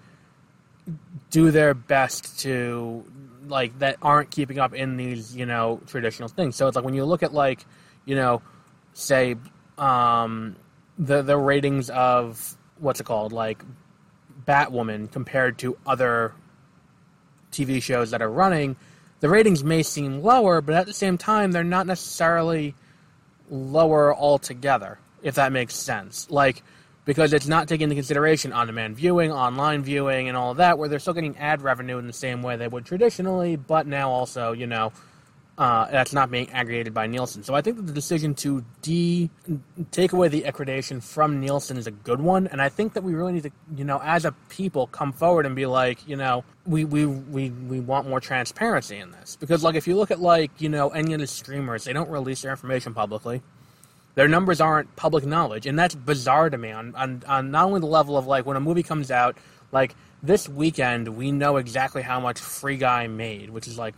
do 1.30 1.50
their 1.50 1.74
best 1.74 2.40
to 2.40 3.04
like 3.48 3.78
that 3.78 3.96
aren't 4.02 4.30
keeping 4.30 4.58
up 4.58 4.74
in 4.74 4.96
these 4.96 5.34
you 5.34 5.46
know 5.46 5.80
traditional 5.86 6.28
things. 6.28 6.56
So 6.56 6.66
it's 6.66 6.76
like 6.76 6.84
when 6.84 6.94
you 6.94 7.04
look 7.04 7.22
at 7.22 7.32
like 7.32 7.64
you 8.04 8.14
know 8.14 8.42
say 8.92 9.36
um, 9.78 10.56
the 10.98 11.22
the 11.22 11.36
ratings 11.36 11.90
of 11.90 12.56
what's 12.78 13.00
it 13.00 13.04
called 13.04 13.32
like 13.32 13.62
Batwoman 14.46 15.10
compared 15.10 15.58
to 15.58 15.76
other 15.86 16.32
TV 17.50 17.82
shows 17.82 18.10
that 18.10 18.20
are 18.20 18.30
running, 18.30 18.76
the 19.20 19.28
ratings 19.28 19.62
may 19.62 19.82
seem 19.82 20.22
lower, 20.22 20.60
but 20.60 20.74
at 20.74 20.86
the 20.86 20.92
same 20.92 21.18
time 21.18 21.52
they're 21.52 21.64
not 21.64 21.86
necessarily 21.86 22.74
lower 23.50 24.14
altogether 24.14 24.98
if 25.24 25.34
that 25.34 25.50
makes 25.50 25.74
sense. 25.74 26.30
Like, 26.30 26.62
because 27.04 27.32
it's 27.32 27.48
not 27.48 27.66
taking 27.66 27.84
into 27.84 27.96
consideration 27.96 28.52
on 28.52 28.68
demand 28.68 28.96
viewing, 28.96 29.32
online 29.32 29.82
viewing, 29.82 30.28
and 30.28 30.36
all 30.36 30.52
of 30.52 30.58
that, 30.58 30.78
where 30.78 30.88
they're 30.88 31.00
still 31.00 31.12
getting 31.14 31.36
ad 31.38 31.62
revenue 31.62 31.98
in 31.98 32.06
the 32.06 32.12
same 32.12 32.42
way 32.42 32.56
they 32.56 32.68
would 32.68 32.86
traditionally, 32.86 33.56
but 33.56 33.86
now 33.86 34.10
also, 34.10 34.52
you 34.52 34.66
know, 34.66 34.92
uh, 35.56 35.88
that's 35.90 36.12
not 36.12 36.30
being 36.30 36.50
aggregated 36.50 36.92
by 36.92 37.06
Nielsen. 37.06 37.44
So 37.44 37.54
I 37.54 37.60
think 37.60 37.76
that 37.76 37.86
the 37.86 37.92
decision 37.92 38.34
to 38.36 38.64
de 38.82 39.30
take 39.92 40.12
away 40.12 40.26
the 40.26 40.42
accreditation 40.42 41.00
from 41.00 41.40
Nielsen 41.40 41.76
is 41.76 41.86
a 41.86 41.92
good 41.92 42.20
one, 42.20 42.48
and 42.48 42.60
I 42.60 42.68
think 42.68 42.94
that 42.94 43.04
we 43.04 43.14
really 43.14 43.34
need 43.34 43.44
to, 43.44 43.50
you 43.76 43.84
know, 43.84 44.00
as 44.02 44.24
a 44.24 44.32
people, 44.48 44.88
come 44.88 45.12
forward 45.12 45.46
and 45.46 45.54
be 45.54 45.66
like, 45.66 46.08
you 46.08 46.16
know, 46.16 46.42
we 46.66 46.84
we 46.84 47.06
we, 47.06 47.50
we 47.50 47.80
want 47.80 48.08
more 48.08 48.20
transparency 48.20 48.96
in 48.96 49.12
this 49.12 49.36
because, 49.36 49.62
like, 49.62 49.76
if 49.76 49.86
you 49.86 49.96
look 49.96 50.10
at 50.10 50.20
like 50.20 50.50
you 50.60 50.68
know 50.68 50.88
any 50.88 51.12
of 51.12 51.20
the 51.20 51.26
streamers, 51.28 51.84
they 51.84 51.92
don't 51.92 52.10
release 52.10 52.42
their 52.42 52.50
information 52.50 52.92
publicly 52.92 53.40
their 54.14 54.28
numbers 54.28 54.60
aren't 54.60 54.94
public 54.96 55.24
knowledge, 55.24 55.66
and 55.66 55.78
that's 55.78 55.94
bizarre 55.94 56.50
to 56.50 56.58
me. 56.58 56.70
On, 56.70 56.94
on 56.94 57.22
on 57.26 57.50
not 57.50 57.66
only 57.66 57.80
the 57.80 57.86
level 57.86 58.16
of 58.16 58.26
like 58.26 58.46
when 58.46 58.56
a 58.56 58.60
movie 58.60 58.82
comes 58.82 59.10
out, 59.10 59.36
like 59.72 59.94
this 60.22 60.48
weekend, 60.48 61.08
we 61.08 61.32
know 61.32 61.56
exactly 61.56 62.02
how 62.02 62.20
much 62.20 62.38
Free 62.40 62.76
Guy 62.76 63.06
made, 63.06 63.50
which 63.50 63.66
is 63.66 63.78
like 63.78 63.94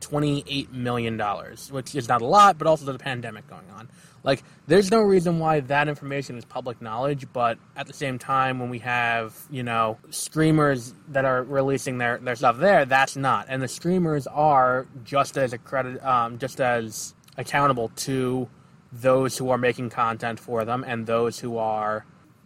twenty 0.00 0.44
eight 0.48 0.72
million 0.72 1.16
dollars, 1.16 1.70
which 1.72 1.94
is 1.94 2.08
not 2.08 2.22
a 2.22 2.26
lot, 2.26 2.58
but 2.58 2.66
also 2.66 2.92
a 2.92 2.98
pandemic 2.98 3.46
going 3.48 3.70
on. 3.70 3.88
Like, 4.24 4.44
there's 4.68 4.90
no 4.90 5.00
reason 5.00 5.40
why 5.40 5.60
that 5.60 5.88
information 5.88 6.38
is 6.38 6.44
public 6.44 6.80
knowledge, 6.80 7.26
but 7.32 7.58
at 7.74 7.88
the 7.88 7.92
same 7.92 8.20
time, 8.20 8.60
when 8.60 8.70
we 8.70 8.78
have, 8.78 9.36
you 9.50 9.64
know, 9.64 9.98
streamers 10.10 10.94
that 11.08 11.24
are 11.24 11.42
releasing 11.42 11.98
their, 11.98 12.18
their 12.18 12.36
stuff 12.36 12.58
there, 12.58 12.84
that's 12.84 13.16
not. 13.16 13.46
And 13.48 13.60
the 13.60 13.66
streamers 13.66 14.28
are 14.28 14.86
just 15.02 15.36
as 15.36 15.52
accredited, 15.52 16.00
um, 16.04 16.38
just 16.38 16.60
as 16.60 17.14
accountable 17.36 17.90
to 17.96 18.48
those 18.92 19.38
who 19.38 19.50
are 19.50 19.58
making 19.58 19.90
content 19.90 20.38
for 20.38 20.64
them 20.64 20.84
and 20.86 21.06
those 21.06 21.38
who 21.38 21.56
are 21.56 22.04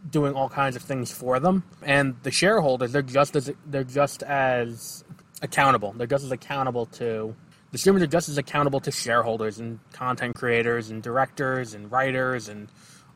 doing 0.08 0.34
all 0.34 0.48
kinds 0.48 0.76
of 0.76 0.82
things 0.82 1.10
for 1.10 1.40
them. 1.40 1.64
And 1.82 2.16
the 2.22 2.30
shareholders, 2.30 2.92
they're 2.92 3.02
just 3.02 3.34
as 3.36 3.52
they're 3.66 3.84
just 3.84 4.22
as 4.22 5.04
accountable. 5.42 5.92
They're 5.96 6.06
just 6.06 6.24
as 6.24 6.30
accountable 6.30 6.86
to 6.86 7.34
the 7.72 7.78
streamers 7.78 8.02
are 8.02 8.06
just 8.06 8.28
as 8.28 8.38
accountable 8.38 8.80
to 8.80 8.90
shareholders 8.90 9.58
and 9.58 9.80
content 9.92 10.36
creators 10.36 10.90
and 10.90 11.02
directors 11.02 11.74
and 11.74 11.90
writers 11.90 12.48
and 12.48 12.68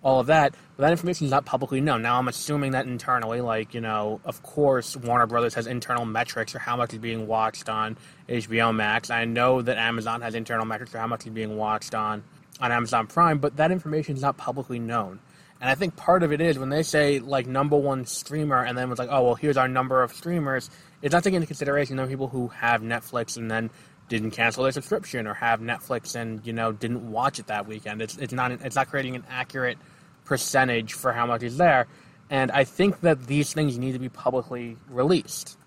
all 0.02 0.20
of 0.20 0.26
that. 0.26 0.54
But 0.76 0.82
that 0.82 0.90
information 0.90 1.26
is 1.26 1.30
not 1.30 1.44
publicly 1.44 1.80
known. 1.80 2.02
Now 2.02 2.18
I'm 2.18 2.28
assuming 2.28 2.72
that 2.72 2.86
internally, 2.86 3.40
like 3.40 3.74
you 3.74 3.80
know, 3.80 4.20
of 4.24 4.42
course, 4.42 4.96
Warner 4.96 5.26
Brothers 5.26 5.54
has 5.54 5.66
internal 5.66 6.04
metrics 6.04 6.52
for 6.52 6.58
how 6.58 6.76
much 6.76 6.92
is 6.92 6.98
being 6.98 7.26
watched 7.26 7.68
on 7.68 7.96
HBO 8.28 8.74
Max. 8.74 9.10
I 9.10 9.24
know 9.24 9.62
that 9.62 9.78
Amazon 9.78 10.20
has 10.22 10.34
internal 10.34 10.66
metrics 10.66 10.92
for 10.92 10.98
how 10.98 11.06
much 11.06 11.26
is 11.26 11.32
being 11.32 11.56
watched 11.56 11.94
on 11.94 12.24
on 12.60 12.72
Amazon 12.72 13.06
Prime, 13.06 13.38
but 13.38 13.56
that 13.56 13.70
information 13.70 14.16
is 14.16 14.22
not 14.22 14.36
publicly 14.36 14.78
known. 14.78 15.20
And 15.60 15.68
I 15.68 15.74
think 15.74 15.96
part 15.96 16.22
of 16.22 16.32
it 16.32 16.40
is 16.40 16.58
when 16.58 16.70
they 16.70 16.82
say 16.82 17.18
like 17.18 17.46
number 17.46 17.76
one 17.76 18.06
streamer, 18.06 18.64
and 18.64 18.76
then 18.76 18.90
it's 18.90 18.98
like, 18.98 19.10
oh 19.10 19.22
well, 19.22 19.34
here's 19.34 19.56
our 19.56 19.68
number 19.68 20.02
of 20.02 20.12
streamers. 20.12 20.70
It's 21.02 21.12
not 21.12 21.22
taking 21.22 21.36
into 21.36 21.46
consideration 21.46 21.96
the 21.96 22.06
people 22.06 22.28
who 22.28 22.48
have 22.48 22.80
Netflix 22.80 23.36
and 23.36 23.50
then 23.50 23.70
didn't 24.08 24.32
cancel 24.32 24.62
their 24.64 24.72
subscription 24.72 25.26
or 25.26 25.34
have 25.34 25.60
Netflix 25.60 26.16
and 26.16 26.44
you 26.46 26.52
know 26.52 26.72
didn't 26.72 27.10
watch 27.10 27.38
it 27.38 27.46
that 27.48 27.66
weekend. 27.66 28.00
It's 28.00 28.16
it's 28.16 28.32
not 28.32 28.52
it's 28.52 28.76
not 28.76 28.88
creating 28.88 29.16
an 29.16 29.24
accurate 29.28 29.76
percentage 30.24 30.94
for 30.94 31.12
how 31.12 31.26
much 31.26 31.42
is 31.42 31.58
there, 31.58 31.86
and 32.30 32.50
I 32.50 32.64
think 32.64 33.00
that 33.00 33.26
these 33.26 33.52
things 33.52 33.78
need 33.78 33.92
to 33.92 33.98
be 33.98 34.08
publicly 34.08 34.78
released. 34.88 35.58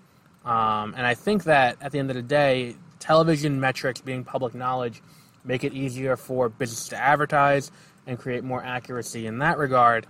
Um, 0.43 0.93
and 0.97 1.06
I 1.06 1.13
think 1.13 1.45
that 1.45 1.77
at 1.82 1.91
the 1.91 1.99
end 1.99 2.10
of 2.10 2.15
the 2.15 2.21
day, 2.21 2.75
television 2.99 3.60
metrics 3.60 4.01
being 4.01 4.23
public 4.23 4.56
knowledge 4.56 5.01
make 5.43 5.63
it 5.63 5.73
easier 5.73 6.15
for 6.15 6.49
business 6.49 6.89
to 6.89 6.97
advertise 6.97 7.71
and 8.06 8.19
create 8.19 8.43
more 8.43 8.63
accuracy 8.63 9.27
in 9.27 9.39
that 9.39 9.58
regard. 9.58 10.06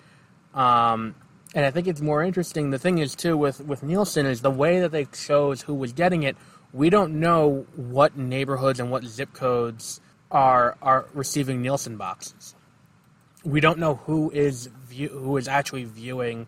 Um, 0.53 1.15
and 1.55 1.65
I 1.65 1.71
think 1.71 1.87
it's 1.87 2.01
more 2.01 2.23
interesting. 2.23 2.71
The 2.71 2.79
thing 2.79 2.97
is 2.97 3.15
too 3.15 3.37
with 3.37 3.61
with 3.61 3.83
Nielsen 3.83 4.25
is 4.25 4.41
the 4.41 4.51
way 4.51 4.79
that 4.81 4.91
they 4.91 5.05
chose 5.05 5.61
who 5.61 5.73
was 5.73 5.93
getting 5.93 6.23
it 6.23 6.35
we 6.73 6.89
don't 6.89 7.19
know 7.19 7.67
what 7.75 8.17
neighborhoods 8.17 8.79
and 8.79 8.89
what 8.89 9.05
zip 9.05 9.31
codes 9.31 10.01
are 10.31 10.75
are 10.81 11.05
receiving 11.13 11.61
Nielsen 11.61 11.95
boxes. 11.95 12.55
We 13.45 13.61
don't 13.61 13.77
know 13.77 13.95
who 13.95 14.31
is 14.31 14.67
view, 14.87 15.09
who 15.09 15.37
is 15.37 15.47
actually 15.47 15.83
viewing 15.85 16.47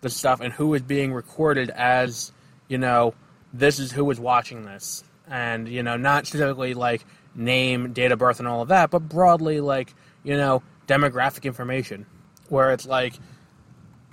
the 0.00 0.08
stuff 0.08 0.40
and 0.40 0.52
who 0.52 0.72
is 0.74 0.82
being 0.82 1.12
recorded 1.12 1.70
as 1.70 2.32
you 2.68 2.78
know 2.78 3.14
this 3.52 3.78
is 3.78 3.92
who 3.92 4.10
is 4.10 4.18
watching 4.18 4.64
this 4.64 5.04
and 5.28 5.68
you 5.68 5.82
know 5.82 5.96
not 5.96 6.26
specifically 6.26 6.72
like 6.72 7.04
name 7.34 7.92
date 7.92 8.12
of 8.12 8.18
birth 8.18 8.38
and 8.38 8.48
all 8.48 8.62
of 8.62 8.68
that 8.68 8.90
but 8.90 9.00
broadly 9.00 9.60
like 9.60 9.94
you 10.24 10.36
know 10.36 10.62
demographic 10.86 11.44
information 11.44 12.06
where 12.48 12.72
it's 12.72 12.86
like 12.86 13.14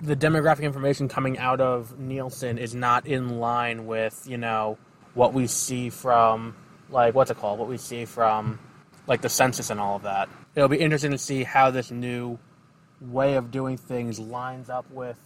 the 0.00 0.14
demographic 0.14 0.62
information 0.62 1.08
coming 1.08 1.38
out 1.38 1.60
of 1.60 1.98
Nielsen 1.98 2.58
is 2.58 2.74
not 2.74 3.06
in 3.06 3.38
line 3.38 3.86
with 3.86 4.26
you 4.28 4.36
know 4.36 4.78
what 5.14 5.32
we 5.32 5.46
see 5.46 5.90
from 5.90 6.54
like 6.90 7.14
what's 7.14 7.30
it 7.30 7.38
called? 7.38 7.58
What 7.58 7.68
we 7.68 7.78
see 7.78 8.04
from 8.04 8.58
like 9.06 9.22
the 9.22 9.28
census 9.28 9.70
and 9.70 9.80
all 9.80 9.96
of 9.96 10.02
that. 10.02 10.28
It'll 10.54 10.68
be 10.68 10.78
interesting 10.78 11.12
to 11.12 11.18
see 11.18 11.42
how 11.44 11.70
this 11.70 11.90
new 11.90 12.38
way 13.00 13.34
of 13.34 13.50
doing 13.50 13.76
things 13.76 14.18
lines 14.18 14.68
up 14.68 14.90
with 14.90 15.18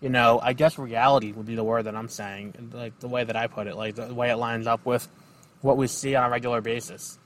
you 0.00 0.10
know, 0.10 0.38
I 0.42 0.52
guess 0.52 0.78
reality 0.78 1.32
would 1.32 1.46
be 1.46 1.54
the 1.54 1.64
word 1.64 1.84
that 1.84 1.96
I'm 1.96 2.08
saying, 2.08 2.70
like 2.74 2.98
the 3.00 3.08
way 3.08 3.24
that 3.24 3.34
I 3.34 3.46
put 3.46 3.66
it, 3.66 3.76
like 3.76 3.94
the 3.94 4.12
way 4.12 4.30
it 4.30 4.36
lines 4.36 4.66
up 4.66 4.84
with 4.84 5.08
what 5.62 5.78
we 5.78 5.86
see 5.86 6.14
on 6.14 6.24
a 6.24 6.30
regular 6.30 6.60
basis, 6.60 7.18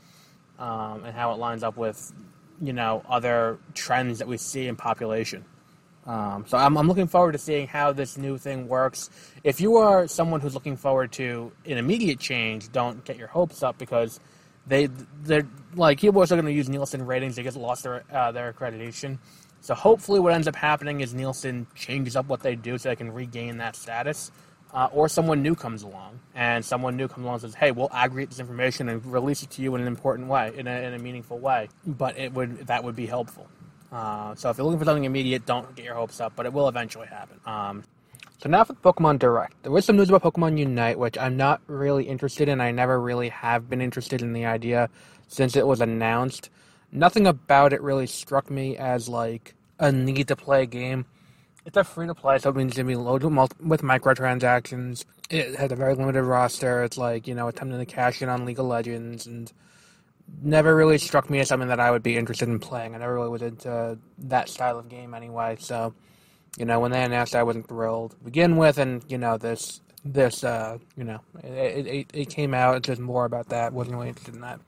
um, 0.60 1.04
and 1.04 1.14
how 1.14 1.32
it 1.32 1.38
lines 1.38 1.64
up 1.64 1.76
with, 1.76 2.12
you 2.60 2.72
know, 2.72 3.02
other 3.08 3.58
trends 3.74 4.18
that 4.18 4.28
we 4.28 4.36
see 4.36 4.68
in 4.68 4.76
population. 4.76 5.44
Um, 6.06 6.44
so 6.46 6.56
I'm, 6.56 6.76
I'm 6.76 6.88
looking 6.88 7.06
forward 7.06 7.32
to 7.32 7.38
seeing 7.38 7.66
how 7.66 7.92
this 7.92 8.16
new 8.16 8.38
thing 8.38 8.68
works. 8.68 9.10
If 9.44 9.60
you 9.60 9.76
are 9.76 10.06
someone 10.06 10.40
who's 10.40 10.54
looking 10.54 10.76
forward 10.76 11.12
to 11.12 11.52
an 11.66 11.78
immediate 11.78 12.18
change, 12.18 12.70
don't 12.72 13.04
get 13.04 13.16
your 13.16 13.28
hopes 13.28 13.62
up 13.62 13.78
because 13.78 14.20
they 14.66 14.88
they're 15.22 15.46
like 15.74 16.00
people 16.00 16.22
are 16.22 16.26
going 16.26 16.44
to 16.44 16.52
use 16.52 16.68
Nielsen 16.68 17.04
ratings. 17.04 17.36
They 17.36 17.42
just 17.42 17.56
lost 17.56 17.82
their 17.82 18.04
uh, 18.12 18.32
their 18.32 18.52
accreditation. 18.52 19.18
So 19.60 19.74
hopefully, 19.74 20.20
what 20.20 20.32
ends 20.32 20.48
up 20.48 20.56
happening 20.56 21.00
is 21.00 21.12
Nielsen 21.12 21.66
changes 21.74 22.16
up 22.16 22.26
what 22.26 22.40
they 22.40 22.56
do 22.56 22.78
so 22.78 22.88
they 22.88 22.96
can 22.96 23.12
regain 23.12 23.58
that 23.58 23.76
status. 23.76 24.32
Uh, 24.72 24.88
or 24.92 25.08
someone 25.08 25.42
new 25.42 25.54
comes 25.54 25.82
along, 25.82 26.20
and 26.34 26.64
someone 26.64 26.96
new 26.96 27.08
comes 27.08 27.24
along 27.24 27.34
and 27.34 27.42
says, 27.42 27.54
"Hey, 27.54 27.72
we'll 27.72 27.90
aggregate 27.92 28.30
this 28.30 28.38
information 28.38 28.88
and 28.88 29.04
release 29.04 29.42
it 29.42 29.50
to 29.50 29.62
you 29.62 29.74
in 29.74 29.80
an 29.80 29.88
important 29.88 30.28
way, 30.28 30.52
in 30.56 30.66
a, 30.68 30.70
in 30.70 30.94
a 30.94 30.98
meaningful 30.98 31.38
way." 31.38 31.68
But 31.84 32.16
it 32.16 32.32
would 32.34 32.66
that 32.68 32.84
would 32.84 32.94
be 32.94 33.06
helpful. 33.06 33.48
Uh, 33.90 34.34
so 34.36 34.50
if 34.50 34.56
you're 34.56 34.64
looking 34.64 34.78
for 34.78 34.84
something 34.84 35.04
immediate, 35.04 35.44
don't 35.46 35.74
get 35.74 35.84
your 35.84 35.94
hopes 35.94 36.20
up, 36.20 36.34
but 36.36 36.46
it 36.46 36.52
will 36.52 36.68
eventually 36.68 37.08
happen. 37.08 37.40
Um, 37.44 37.82
so 38.38 38.48
now 38.48 38.64
for 38.64 38.72
the 38.72 38.80
Pokemon 38.80 39.18
Direct. 39.18 39.62
There 39.62 39.72
was 39.72 39.84
some 39.84 39.96
news 39.96 40.08
about 40.08 40.22
Pokemon 40.22 40.58
Unite, 40.58 40.98
which 40.98 41.18
I'm 41.18 41.36
not 41.36 41.60
really 41.66 42.04
interested 42.04 42.48
in. 42.48 42.60
I 42.60 42.70
never 42.70 43.00
really 43.00 43.28
have 43.28 43.68
been 43.68 43.82
interested 43.82 44.22
in 44.22 44.32
the 44.32 44.46
idea 44.46 44.88
since 45.28 45.56
it 45.56 45.66
was 45.66 45.80
announced. 45.80 46.48
Nothing 46.92 47.26
about 47.26 47.72
it 47.72 47.82
really 47.82 48.06
struck 48.06 48.50
me 48.50 48.76
as 48.76 49.08
like 49.08 49.54
a 49.78 49.92
need 49.92 50.28
to 50.28 50.36
play 50.36 50.64
game. 50.66 51.04
It's 51.70 51.76
a 51.76 51.84
free 51.84 52.08
to 52.08 52.16
play, 52.16 52.36
so 52.38 52.50
it 52.50 52.56
means 52.56 52.74
gonna 52.74 52.88
be 52.88 52.96
loaded 52.96 53.32
with 53.60 53.82
microtransactions. 53.82 55.04
It 55.30 55.54
has 55.54 55.70
a 55.70 55.76
very 55.76 55.94
limited 55.94 56.24
roster. 56.24 56.82
It's 56.82 56.98
like 56.98 57.28
you 57.28 57.34
know 57.36 57.46
attempting 57.46 57.78
to 57.78 57.86
cash 57.86 58.22
in 58.22 58.28
on 58.28 58.44
League 58.44 58.58
of 58.58 58.66
Legends 58.66 59.28
and 59.28 59.52
never 60.42 60.74
really 60.74 60.98
struck 60.98 61.30
me 61.30 61.38
as 61.38 61.46
something 61.46 61.68
that 61.68 61.78
I 61.78 61.92
would 61.92 62.02
be 62.02 62.16
interested 62.16 62.48
in 62.48 62.58
playing. 62.58 62.96
I 62.96 62.98
never 62.98 63.14
really 63.14 63.28
was 63.28 63.42
into 63.42 63.96
that 64.18 64.48
style 64.48 64.80
of 64.80 64.88
game 64.88 65.14
anyway. 65.14 65.58
So, 65.60 65.94
you 66.58 66.64
know, 66.64 66.80
when 66.80 66.90
they 66.90 67.04
announced, 67.04 67.36
I 67.36 67.44
wasn't 67.44 67.68
thrilled 67.68 68.10
to 68.10 68.16
begin 68.16 68.56
with, 68.56 68.76
and 68.78 69.04
you 69.06 69.18
know, 69.18 69.38
this 69.38 69.80
this 70.04 70.42
uh, 70.42 70.76
you 70.96 71.04
know, 71.04 71.20
it, 71.44 71.86
it, 71.86 72.06
it 72.12 72.30
came 72.30 72.52
out. 72.52 72.78
It's 72.78 72.88
just 72.88 73.00
more 73.00 73.26
about 73.26 73.50
that. 73.50 73.72
wasn't 73.72 73.94
really 73.94 74.08
interested 74.08 74.34
in 74.34 74.40
that. 74.40 74.58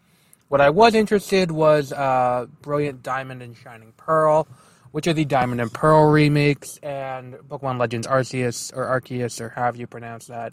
What 0.46 0.60
I 0.60 0.70
was 0.70 0.94
interested 0.94 1.50
was 1.50 1.92
uh, 1.92 2.46
Brilliant 2.60 3.02
Diamond 3.02 3.42
and 3.42 3.56
Shining 3.56 3.92
Pearl, 3.96 4.46
which 4.92 5.06
are 5.06 5.12
the 5.12 5.24
Diamond 5.24 5.60
and 5.60 5.72
Pearl 5.72 6.10
remakes, 6.10 6.78
and 6.82 7.34
Pokemon 7.48 7.78
Legends 7.78 8.06
Arceus 8.06 8.72
or 8.76 8.86
Arceus 8.86 9.40
or 9.40 9.48
however 9.48 9.78
you 9.78 9.86
pronounce 9.86 10.26
that. 10.26 10.52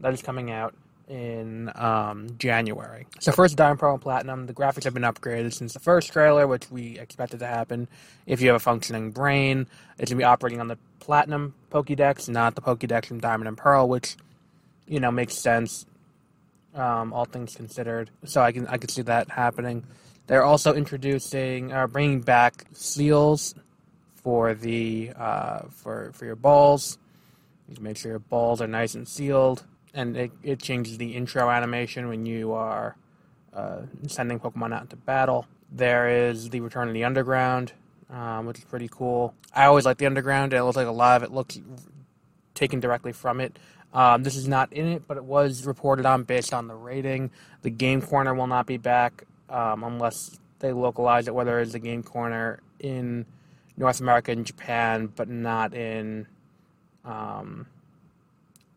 That 0.00 0.14
is 0.14 0.22
coming 0.22 0.50
out 0.50 0.74
in 1.08 1.70
um, 1.74 2.28
January. 2.38 3.06
So 3.18 3.32
first 3.32 3.56
Diamond 3.56 3.80
Pearl 3.80 3.94
and 3.94 4.02
Platinum, 4.02 4.46
the 4.46 4.54
graphics 4.54 4.84
have 4.84 4.94
been 4.94 5.02
upgraded 5.02 5.52
since 5.52 5.74
the 5.74 5.80
first 5.80 6.12
trailer, 6.12 6.46
which 6.46 6.70
we 6.70 6.98
expected 6.98 7.40
to 7.40 7.46
happen. 7.46 7.88
If 8.26 8.40
you 8.40 8.48
have 8.48 8.56
a 8.56 8.60
functioning 8.60 9.10
brain, 9.10 9.66
it's 9.98 10.10
gonna 10.10 10.18
be 10.18 10.24
operating 10.24 10.60
on 10.60 10.68
the 10.68 10.78
Platinum 11.00 11.54
Pokédex, 11.72 12.28
not 12.28 12.54
the 12.54 12.62
Pokédex 12.62 13.06
from 13.06 13.18
Diamond 13.18 13.48
and 13.48 13.58
Pearl, 13.58 13.88
which 13.88 14.16
you 14.86 15.00
know 15.00 15.10
makes 15.10 15.34
sense, 15.34 15.84
um, 16.74 17.12
all 17.12 17.24
things 17.24 17.56
considered. 17.56 18.10
So 18.24 18.40
I 18.40 18.52
can 18.52 18.66
I 18.68 18.76
can 18.76 18.88
see 18.88 19.02
that 19.02 19.30
happening. 19.30 19.84
They're 20.28 20.44
also 20.44 20.74
introducing, 20.74 21.72
uh, 21.72 21.88
bringing 21.88 22.20
back 22.20 22.66
seals 22.72 23.56
for 24.22 24.54
the 24.54 25.12
uh, 25.16 25.60
for 25.70 26.12
for 26.12 26.24
your 26.24 26.36
balls. 26.36 26.98
You 27.68 27.76
make 27.80 27.96
sure 27.96 28.10
your 28.10 28.18
balls 28.18 28.60
are 28.60 28.66
nice 28.66 28.94
and 28.94 29.06
sealed 29.06 29.64
and 29.94 30.16
it, 30.16 30.32
it 30.42 30.60
changes 30.60 30.98
the 30.98 31.14
intro 31.14 31.50
animation 31.50 32.08
when 32.08 32.26
you 32.26 32.52
are 32.52 32.96
uh, 33.52 33.82
sending 34.06 34.38
Pokemon 34.38 34.74
out 34.74 34.82
into 34.82 34.96
battle. 34.96 35.46
There 35.70 36.28
is 36.28 36.50
the 36.50 36.60
Return 36.60 36.88
of 36.88 36.94
the 36.94 37.04
Underground, 37.04 37.72
um, 38.10 38.46
which 38.46 38.58
is 38.58 38.64
pretty 38.64 38.88
cool. 38.90 39.34
I 39.54 39.66
always 39.66 39.84
like 39.84 39.98
the 39.98 40.06
Underground. 40.06 40.52
It 40.52 40.62
looks 40.62 40.76
like 40.76 40.86
a 40.86 40.92
lot 40.92 41.16
of 41.16 41.22
it 41.22 41.32
looks 41.32 41.60
taken 42.54 42.80
directly 42.80 43.12
from 43.12 43.40
it. 43.40 43.58
Um, 43.92 44.22
this 44.22 44.36
is 44.36 44.46
not 44.46 44.72
in 44.72 44.86
it, 44.86 45.08
but 45.08 45.16
it 45.16 45.24
was 45.24 45.66
reported 45.66 46.06
on 46.06 46.22
based 46.22 46.54
on 46.54 46.68
the 46.68 46.74
rating. 46.74 47.30
The 47.62 47.70
Game 47.70 48.00
Corner 48.00 48.34
will 48.34 48.46
not 48.46 48.66
be 48.66 48.76
back 48.76 49.24
um, 49.48 49.82
unless 49.82 50.38
they 50.60 50.72
localize 50.72 51.26
it, 51.26 51.34
whether 51.34 51.58
it's 51.60 51.72
the 51.72 51.80
Game 51.80 52.02
Corner 52.02 52.60
in 52.78 53.26
North 53.80 54.00
America 54.00 54.30
and 54.30 54.46
Japan, 54.46 55.12
but 55.16 55.28
not 55.28 55.74
in 55.74 56.26
um, 57.04 57.66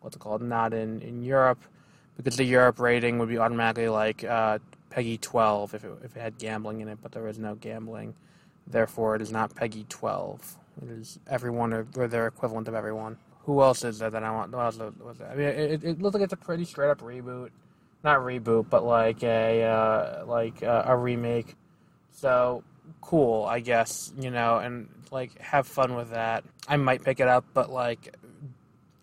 what's 0.00 0.16
it 0.16 0.18
called, 0.18 0.42
not 0.42 0.74
in, 0.74 1.02
in 1.02 1.22
Europe, 1.22 1.62
because 2.16 2.36
the 2.36 2.44
Europe 2.44 2.80
rating 2.80 3.18
would 3.20 3.28
be 3.28 3.38
automatically 3.38 3.88
like 3.88 4.24
uh, 4.24 4.58
PEGI 4.90 5.20
12 5.20 5.74
if 5.74 5.84
it, 5.84 5.92
if 6.04 6.16
it 6.16 6.20
had 6.20 6.38
gambling 6.38 6.80
in 6.80 6.88
it, 6.88 6.98
but 7.02 7.12
there 7.12 7.28
is 7.28 7.38
no 7.38 7.54
gambling 7.54 8.14
Therefore, 8.66 9.16
it 9.16 9.22
is 9.22 9.30
not 9.30 9.54
PEGI 9.54 9.88
12. 9.88 10.56
It 10.82 10.90
is 10.90 11.18
everyone 11.28 11.72
or, 11.72 11.86
or 11.96 12.08
their 12.08 12.26
equivalent 12.26 12.68
of 12.68 12.74
everyone. 12.74 13.18
Who 13.44 13.62
else 13.62 13.84
is 13.84 13.98
there 13.98 14.10
that 14.10 14.24
I 14.24 14.30
want? 14.30 14.52
What 14.52 14.64
else 14.64 14.78
was 14.78 15.18
there? 15.18 15.30
I 15.30 15.34
mean, 15.34 15.46
it, 15.46 15.84
it 15.84 16.02
looks 16.02 16.14
like 16.14 16.22
it's 16.22 16.32
a 16.32 16.36
pretty 16.36 16.64
straight 16.64 16.90
up 16.90 17.00
reboot, 17.00 17.50
not 18.02 18.20
reboot, 18.20 18.70
but 18.70 18.84
like 18.84 19.22
a 19.22 19.64
uh, 19.64 20.24
like 20.26 20.62
uh, 20.62 20.84
a 20.86 20.96
remake. 20.96 21.54
So 22.10 22.64
cool, 23.00 23.44
I 23.44 23.60
guess 23.60 24.12
you 24.18 24.30
know, 24.30 24.58
and 24.58 24.88
like 25.10 25.38
have 25.40 25.66
fun 25.66 25.94
with 25.94 26.10
that. 26.10 26.44
I 26.68 26.76
might 26.76 27.04
pick 27.04 27.20
it 27.20 27.28
up, 27.28 27.44
but 27.54 27.70
like 27.70 28.16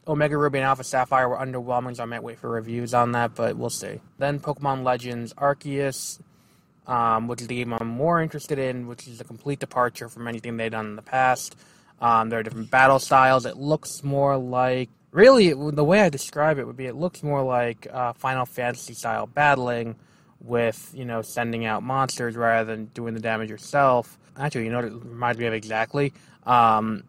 Omega 0.07 0.37
Ruby 0.37 0.57
and 0.57 0.65
Alpha 0.65 0.83
Sapphire 0.83 1.29
were 1.29 1.37
underwhelming, 1.37 1.95
so 1.95 2.03
I 2.03 2.05
might 2.05 2.23
wait 2.23 2.39
for 2.39 2.49
reviews 2.49 2.93
on 2.93 3.11
that, 3.13 3.35
but 3.35 3.55
we'll 3.55 3.69
see. 3.69 4.01
Then 4.17 4.39
Pokemon 4.39 4.83
Legends 4.83 5.33
Arceus, 5.35 6.19
um, 6.87 7.27
which 7.27 7.41
is 7.41 7.47
the 7.47 7.55
game 7.55 7.73
I'm 7.73 7.87
more 7.87 8.21
interested 8.21 8.57
in, 8.57 8.87
which 8.87 9.07
is 9.07 9.21
a 9.21 9.23
complete 9.23 9.59
departure 9.59 10.09
from 10.09 10.27
anything 10.27 10.57
they've 10.57 10.71
done 10.71 10.87
in 10.87 10.95
the 10.95 11.01
past. 11.01 11.55
Um, 12.01 12.29
there 12.29 12.39
are 12.39 12.43
different 12.43 12.71
battle 12.71 12.97
styles. 12.97 13.45
It 13.45 13.57
looks 13.57 14.03
more 14.03 14.35
like, 14.37 14.89
really, 15.11 15.49
it, 15.49 15.75
the 15.75 15.83
way 15.83 16.01
I 16.01 16.09
describe 16.09 16.57
it 16.57 16.65
would 16.65 16.77
be 16.77 16.87
it 16.87 16.95
looks 16.95 17.21
more 17.21 17.43
like 17.43 17.87
uh, 17.91 18.13
Final 18.13 18.47
Fantasy 18.47 18.95
style 18.95 19.27
battling 19.27 19.95
with, 20.43 20.91
you 20.93 21.05
know, 21.05 21.21
sending 21.21 21.65
out 21.65 21.83
monsters 21.83 22.35
rather 22.35 22.65
than 22.75 22.85
doing 22.87 23.13
the 23.13 23.19
damage 23.19 23.49
yourself. 23.49 24.17
Actually, 24.37 24.65
you 24.65 24.71
know 24.71 24.77
what 24.77 24.85
it 24.85 24.93
reminds 24.93 25.39
me 25.39 25.45
of 25.45 25.53
exactly? 25.53 26.13
Um, 26.45 27.03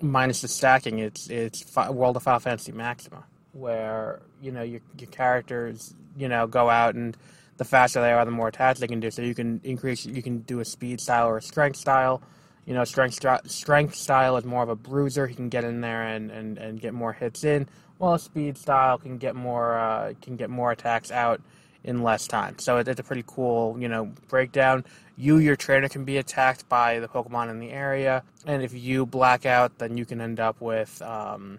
minus 0.00 0.40
the 0.40 0.48
stacking, 0.48 0.98
it's 0.98 1.28
it's 1.30 1.64
World 1.76 2.16
of 2.16 2.22
Final 2.22 2.40
Fantasy 2.40 2.72
Maxima, 2.72 3.24
where 3.52 4.20
you 4.40 4.50
know 4.50 4.62
your 4.62 4.80
your 4.98 5.10
characters 5.10 5.94
you 6.16 6.28
know 6.28 6.46
go 6.46 6.68
out 6.68 6.94
and 6.94 7.16
the 7.62 7.64
faster 7.64 8.00
they 8.00 8.12
are, 8.12 8.24
the 8.24 8.30
more 8.30 8.48
attacks 8.48 8.80
they 8.80 8.88
can 8.88 9.00
do. 9.00 9.10
So 9.10 9.22
you 9.22 9.34
can 9.34 9.60
increase, 9.62 10.04
you 10.04 10.22
can 10.22 10.38
do 10.40 10.60
a 10.60 10.64
speed 10.64 11.00
style 11.00 11.28
or 11.28 11.36
a 11.36 11.42
strength 11.42 11.76
style. 11.76 12.22
You 12.66 12.74
know, 12.74 12.84
strength 12.84 13.20
strength 13.50 13.94
style 13.94 14.36
is 14.36 14.44
more 14.44 14.62
of 14.62 14.68
a 14.68 14.76
bruiser. 14.76 15.26
He 15.26 15.34
can 15.34 15.48
get 15.48 15.64
in 15.64 15.80
there 15.80 16.02
and, 16.02 16.30
and, 16.30 16.58
and 16.58 16.80
get 16.80 16.94
more 16.94 17.12
hits 17.12 17.44
in. 17.44 17.68
While 17.98 18.14
a 18.14 18.18
speed 18.18 18.56
style 18.56 18.98
can 18.98 19.18
get 19.18 19.36
more 19.36 19.78
uh, 19.78 20.14
can 20.20 20.36
get 20.36 20.50
more 20.50 20.72
attacks 20.72 21.10
out 21.10 21.40
in 21.84 22.02
less 22.02 22.26
time. 22.26 22.58
So 22.58 22.78
it's 22.78 23.00
a 23.00 23.02
pretty 23.02 23.24
cool, 23.26 23.76
you 23.78 23.88
know, 23.88 24.12
breakdown. 24.28 24.84
You, 25.16 25.38
your 25.38 25.56
trainer, 25.56 25.88
can 25.88 26.04
be 26.04 26.16
attacked 26.16 26.68
by 26.68 27.00
the 27.00 27.08
Pokemon 27.08 27.50
in 27.50 27.60
the 27.60 27.70
area, 27.70 28.22
and 28.46 28.62
if 28.62 28.72
you 28.72 29.04
black 29.04 29.44
out, 29.44 29.78
then 29.78 29.96
you 29.96 30.06
can 30.06 30.20
end 30.20 30.40
up 30.40 30.60
with, 30.60 31.02
um, 31.02 31.58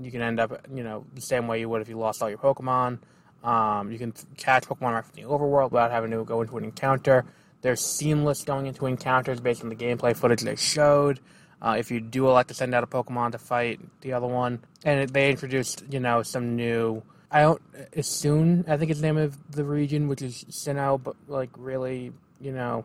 you 0.00 0.10
can 0.10 0.20
end 0.20 0.38
up, 0.38 0.66
you 0.72 0.82
know, 0.82 1.04
the 1.14 1.22
same 1.22 1.46
way 1.46 1.60
you 1.60 1.68
would 1.68 1.80
if 1.80 1.88
you 1.88 1.98
lost 1.98 2.22
all 2.22 2.28
your 2.28 2.38
Pokemon. 2.38 2.98
Um, 3.42 3.90
you 3.90 3.98
can 3.98 4.12
catch 4.36 4.64
Pokemon 4.64 4.94
right 4.94 5.04
from 5.04 5.14
the 5.14 5.28
overworld 5.28 5.72
without 5.72 5.90
having 5.90 6.10
to 6.12 6.24
go 6.24 6.42
into 6.42 6.56
an 6.58 6.64
encounter. 6.64 7.24
They're 7.62 7.76
seamless 7.76 8.44
going 8.44 8.66
into 8.66 8.86
encounters 8.86 9.40
based 9.40 9.62
on 9.62 9.68
the 9.68 9.76
gameplay 9.76 10.16
footage 10.16 10.42
they 10.42 10.56
showed. 10.56 11.20
Uh, 11.60 11.76
if 11.78 11.90
you 11.90 12.00
do 12.00 12.28
elect 12.28 12.48
to 12.48 12.54
send 12.54 12.74
out 12.74 12.82
a 12.82 12.86
Pokemon 12.86 13.32
to 13.32 13.38
fight 13.38 13.80
the 14.00 14.12
other 14.12 14.26
one, 14.26 14.60
and 14.84 15.08
they 15.10 15.30
introduced, 15.30 15.84
you 15.90 16.00
know, 16.00 16.22
some 16.22 16.56
new 16.56 17.02
I 17.32 17.40
don't. 17.40 17.62
Isune, 17.92 18.68
I 18.68 18.76
think 18.76 18.90
it's 18.90 19.00
the 19.00 19.06
name 19.06 19.16
of 19.16 19.36
the 19.50 19.64
region, 19.64 20.06
which 20.06 20.20
is 20.20 20.44
Sinnoh, 20.50 21.02
but 21.02 21.16
like 21.26 21.48
really, 21.56 22.12
you 22.40 22.52
know, 22.52 22.84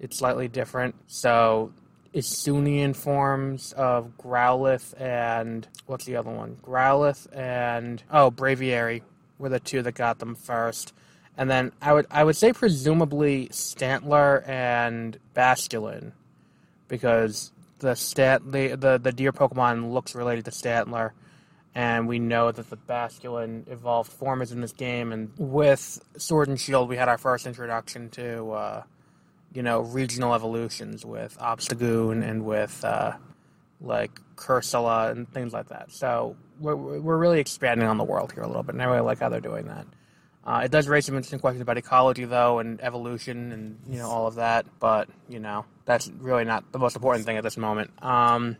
it's 0.00 0.18
slightly 0.18 0.48
different. 0.48 0.96
So, 1.06 1.72
Hisuian 2.12 2.94
forms 2.94 3.72
of 3.72 4.18
Growlithe 4.18 5.00
and 5.00 5.66
what's 5.86 6.04
the 6.04 6.16
other 6.16 6.32
one? 6.32 6.56
Growlithe 6.62 7.28
and 7.32 8.02
oh, 8.10 8.32
Braviary 8.32 9.02
were 9.38 9.48
the 9.48 9.60
two 9.60 9.80
that 9.82 9.94
got 9.94 10.18
them 10.18 10.34
first. 10.34 10.92
And 11.38 11.48
then 11.48 11.70
I 11.80 11.92
would 11.92 12.06
I 12.10 12.24
would 12.24 12.36
say 12.36 12.52
presumably 12.52 13.46
Stantler 13.48 14.46
and 14.46 15.18
Basculin, 15.36 16.12
because 16.88 17.52
the 17.78 17.94
stat 17.94 18.42
the, 18.44 18.74
the 18.74 18.98
the 18.98 19.12
deer 19.12 19.32
Pokemon 19.32 19.92
looks 19.92 20.16
related 20.16 20.46
to 20.46 20.50
Stantler 20.50 21.12
and 21.74 22.06
we 22.06 22.18
know 22.18 22.52
that 22.52 22.68
the 22.68 22.76
Basculin 22.76 23.70
evolved 23.70 24.12
form 24.12 24.42
is 24.42 24.52
in 24.52 24.60
this 24.60 24.72
game. 24.72 25.12
And 25.12 25.30
with 25.38 26.00
Sword 26.18 26.48
and 26.48 26.60
Shield, 26.60 26.88
we 26.88 26.96
had 26.96 27.08
our 27.08 27.18
first 27.18 27.46
introduction 27.46 28.10
to, 28.10 28.50
uh, 28.50 28.82
you 29.54 29.62
know, 29.62 29.80
regional 29.80 30.34
evolutions 30.34 31.04
with 31.04 31.38
Obstagoon 31.38 32.28
and 32.28 32.44
with 32.44 32.84
uh, 32.84 33.12
like 33.80 34.10
Cursola 34.36 35.10
and 35.10 35.30
things 35.32 35.52
like 35.52 35.68
that. 35.68 35.90
So 35.92 36.36
we're, 36.60 36.76
we're 36.76 37.16
really 37.16 37.40
expanding 37.40 37.88
on 37.88 37.96
the 37.96 38.04
world 38.04 38.32
here 38.32 38.42
a 38.42 38.46
little 38.46 38.62
bit, 38.62 38.74
and 38.74 38.82
I 38.82 38.86
really 38.86 39.00
like 39.00 39.20
how 39.20 39.28
they're 39.28 39.40
doing 39.40 39.66
that. 39.66 39.86
Uh, 40.44 40.62
it 40.64 40.70
does 40.72 40.88
raise 40.88 41.06
some 41.06 41.14
interesting 41.14 41.38
questions 41.38 41.62
about 41.62 41.78
ecology, 41.78 42.24
though, 42.24 42.58
and 42.58 42.80
evolution, 42.82 43.52
and 43.52 43.78
you 43.88 43.98
know 43.98 44.08
all 44.10 44.26
of 44.26 44.34
that. 44.36 44.66
But 44.80 45.08
you 45.28 45.38
know 45.38 45.64
that's 45.84 46.08
really 46.18 46.44
not 46.44 46.72
the 46.72 46.78
most 46.78 46.96
important 46.96 47.26
thing 47.26 47.36
at 47.36 47.44
this 47.44 47.56
moment. 47.56 47.90
Um, 48.02 48.56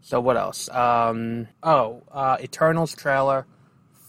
so 0.00 0.20
what 0.20 0.36
else? 0.36 0.68
Um, 0.70 1.48
oh, 1.62 2.02
uh, 2.10 2.36
Eternals 2.40 2.94
trailer. 2.94 3.46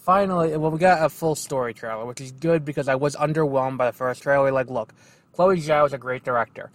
Finally, 0.02 0.56
well, 0.56 0.70
we 0.70 0.78
got 0.78 1.04
a 1.04 1.08
full 1.08 1.34
story 1.34 1.74
trailer, 1.74 2.06
which 2.06 2.20
is 2.20 2.32
good 2.32 2.64
because 2.64 2.88
I 2.88 2.94
was 2.94 3.14
underwhelmed 3.16 3.76
by 3.76 3.86
the 3.86 3.92
first 3.92 4.22
trailer. 4.22 4.50
Like, 4.50 4.70
look, 4.70 4.94
Chloe 5.34 5.58
Zhao 5.58 5.86
is 5.86 5.92
a 5.92 5.98
great 5.98 6.24
director. 6.24 6.70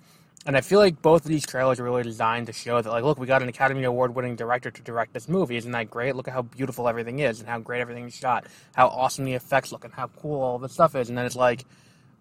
And 0.45 0.55
I 0.55 0.61
feel 0.61 0.77
like 0.77 1.01
both 1.01 1.25
of 1.25 1.29
these 1.29 1.45
trailers 1.45 1.79
are 1.79 1.83
really 1.83 2.03
designed 2.03 2.47
to 2.47 2.53
show 2.53 2.79
that, 2.79 2.89
like, 2.89 3.03
look, 3.03 3.17
we 3.17 3.25
got 3.25 3.41
an 3.41 3.49
Academy 3.49 3.83
Award 3.83 4.13
winning 4.13 4.35
director 4.35 4.69
to 4.69 4.81
direct 4.83 5.11
this 5.11 5.27
movie. 5.27 5.55
Isn't 5.55 5.71
that 5.71 5.89
great? 5.89 6.15
Look 6.15 6.27
at 6.27 6.35
how 6.35 6.43
beautiful 6.43 6.87
everything 6.87 7.17
is 7.17 7.39
and 7.39 7.49
how 7.49 7.57
great 7.57 7.81
everything 7.81 8.05
is 8.05 8.15
shot, 8.15 8.45
how 8.75 8.87
awesome 8.89 9.25
the 9.25 9.33
effects 9.33 9.71
look, 9.71 9.85
and 9.85 9.93
how 9.93 10.07
cool 10.07 10.39
all 10.41 10.59
the 10.59 10.69
stuff 10.69 10.95
is. 10.95 11.09
And 11.09 11.17
then 11.17 11.25
it's 11.25 11.35
like, 11.35 11.65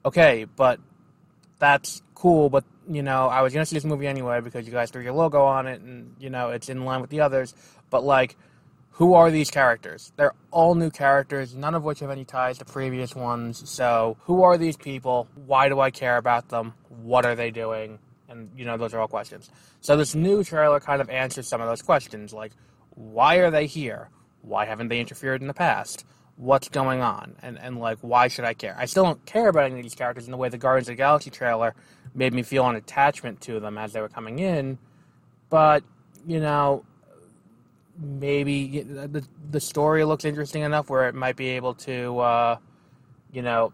okay, 0.06 0.46
but 0.56 0.80
that's 1.64 2.02
cool, 2.14 2.50
but 2.50 2.62
you 2.88 3.02
know, 3.02 3.28
I 3.28 3.40
was 3.40 3.54
gonna 3.54 3.64
see 3.64 3.76
this 3.76 3.84
movie 3.84 4.06
anyway 4.06 4.40
because 4.42 4.66
you 4.66 4.72
guys 4.72 4.90
threw 4.90 5.02
your 5.02 5.14
logo 5.14 5.44
on 5.44 5.66
it, 5.66 5.80
and 5.80 6.14
you 6.18 6.28
know, 6.28 6.50
it's 6.50 6.68
in 6.68 6.84
line 6.84 7.00
with 7.00 7.08
the 7.08 7.22
others. 7.22 7.54
But 7.88 8.04
like, 8.04 8.36
who 8.90 9.14
are 9.14 9.30
these 9.30 9.50
characters? 9.50 10.12
They're 10.16 10.34
all 10.50 10.74
new 10.74 10.90
characters, 10.90 11.54
none 11.54 11.74
of 11.74 11.82
which 11.82 12.00
have 12.00 12.10
any 12.10 12.26
ties 12.26 12.58
to 12.58 12.66
previous 12.66 13.14
ones. 13.14 13.68
So, 13.68 14.18
who 14.24 14.42
are 14.42 14.58
these 14.58 14.76
people? 14.76 15.26
Why 15.46 15.70
do 15.70 15.80
I 15.80 15.90
care 15.90 16.18
about 16.18 16.50
them? 16.50 16.74
What 16.88 17.24
are 17.24 17.34
they 17.34 17.50
doing? 17.50 17.98
And 18.28 18.50
you 18.54 18.66
know, 18.66 18.76
those 18.76 18.92
are 18.92 19.00
all 19.00 19.08
questions. 19.08 19.50
So 19.80 19.96
this 19.96 20.14
new 20.14 20.44
trailer 20.44 20.80
kind 20.80 21.00
of 21.00 21.08
answers 21.08 21.48
some 21.48 21.62
of 21.62 21.68
those 21.68 21.82
questions, 21.82 22.34
like, 22.34 22.52
why 22.90 23.36
are 23.36 23.50
they 23.50 23.66
here? 23.66 24.10
Why 24.42 24.66
haven't 24.66 24.88
they 24.88 25.00
interfered 25.00 25.40
in 25.40 25.48
the 25.48 25.54
past? 25.54 26.04
What's 26.36 26.68
going 26.68 27.00
on 27.00 27.36
and, 27.42 27.58
and 27.58 27.78
like 27.78 27.98
why 28.00 28.28
should 28.28 28.44
I 28.44 28.54
care? 28.54 28.74
I 28.78 28.86
still 28.86 29.04
don't 29.04 29.24
care 29.26 29.48
about 29.48 29.64
any 29.64 29.76
of 29.76 29.82
these 29.82 29.94
characters 29.94 30.26
in 30.26 30.30
the 30.30 30.36
way 30.36 30.48
the 30.48 30.58
Guardians 30.58 30.88
of 30.88 30.92
the 30.92 30.96
Galaxy 30.96 31.30
trailer 31.30 31.74
made 32.14 32.32
me 32.32 32.42
feel 32.42 32.68
an 32.68 32.76
attachment 32.76 33.40
to 33.42 33.60
them 33.60 33.78
as 33.78 33.92
they 33.92 34.00
were 34.00 34.08
coming 34.08 34.38
in, 34.38 34.78
but 35.48 35.84
you 36.26 36.40
know 36.40 36.84
maybe 37.98 38.82
the 38.82 39.24
the 39.50 39.60
story 39.60 40.04
looks 40.04 40.24
interesting 40.24 40.62
enough 40.62 40.90
where 40.90 41.08
it 41.08 41.14
might 41.14 41.36
be 41.36 41.48
able 41.50 41.74
to 41.74 42.18
uh, 42.18 42.56
you 43.32 43.42
know 43.42 43.72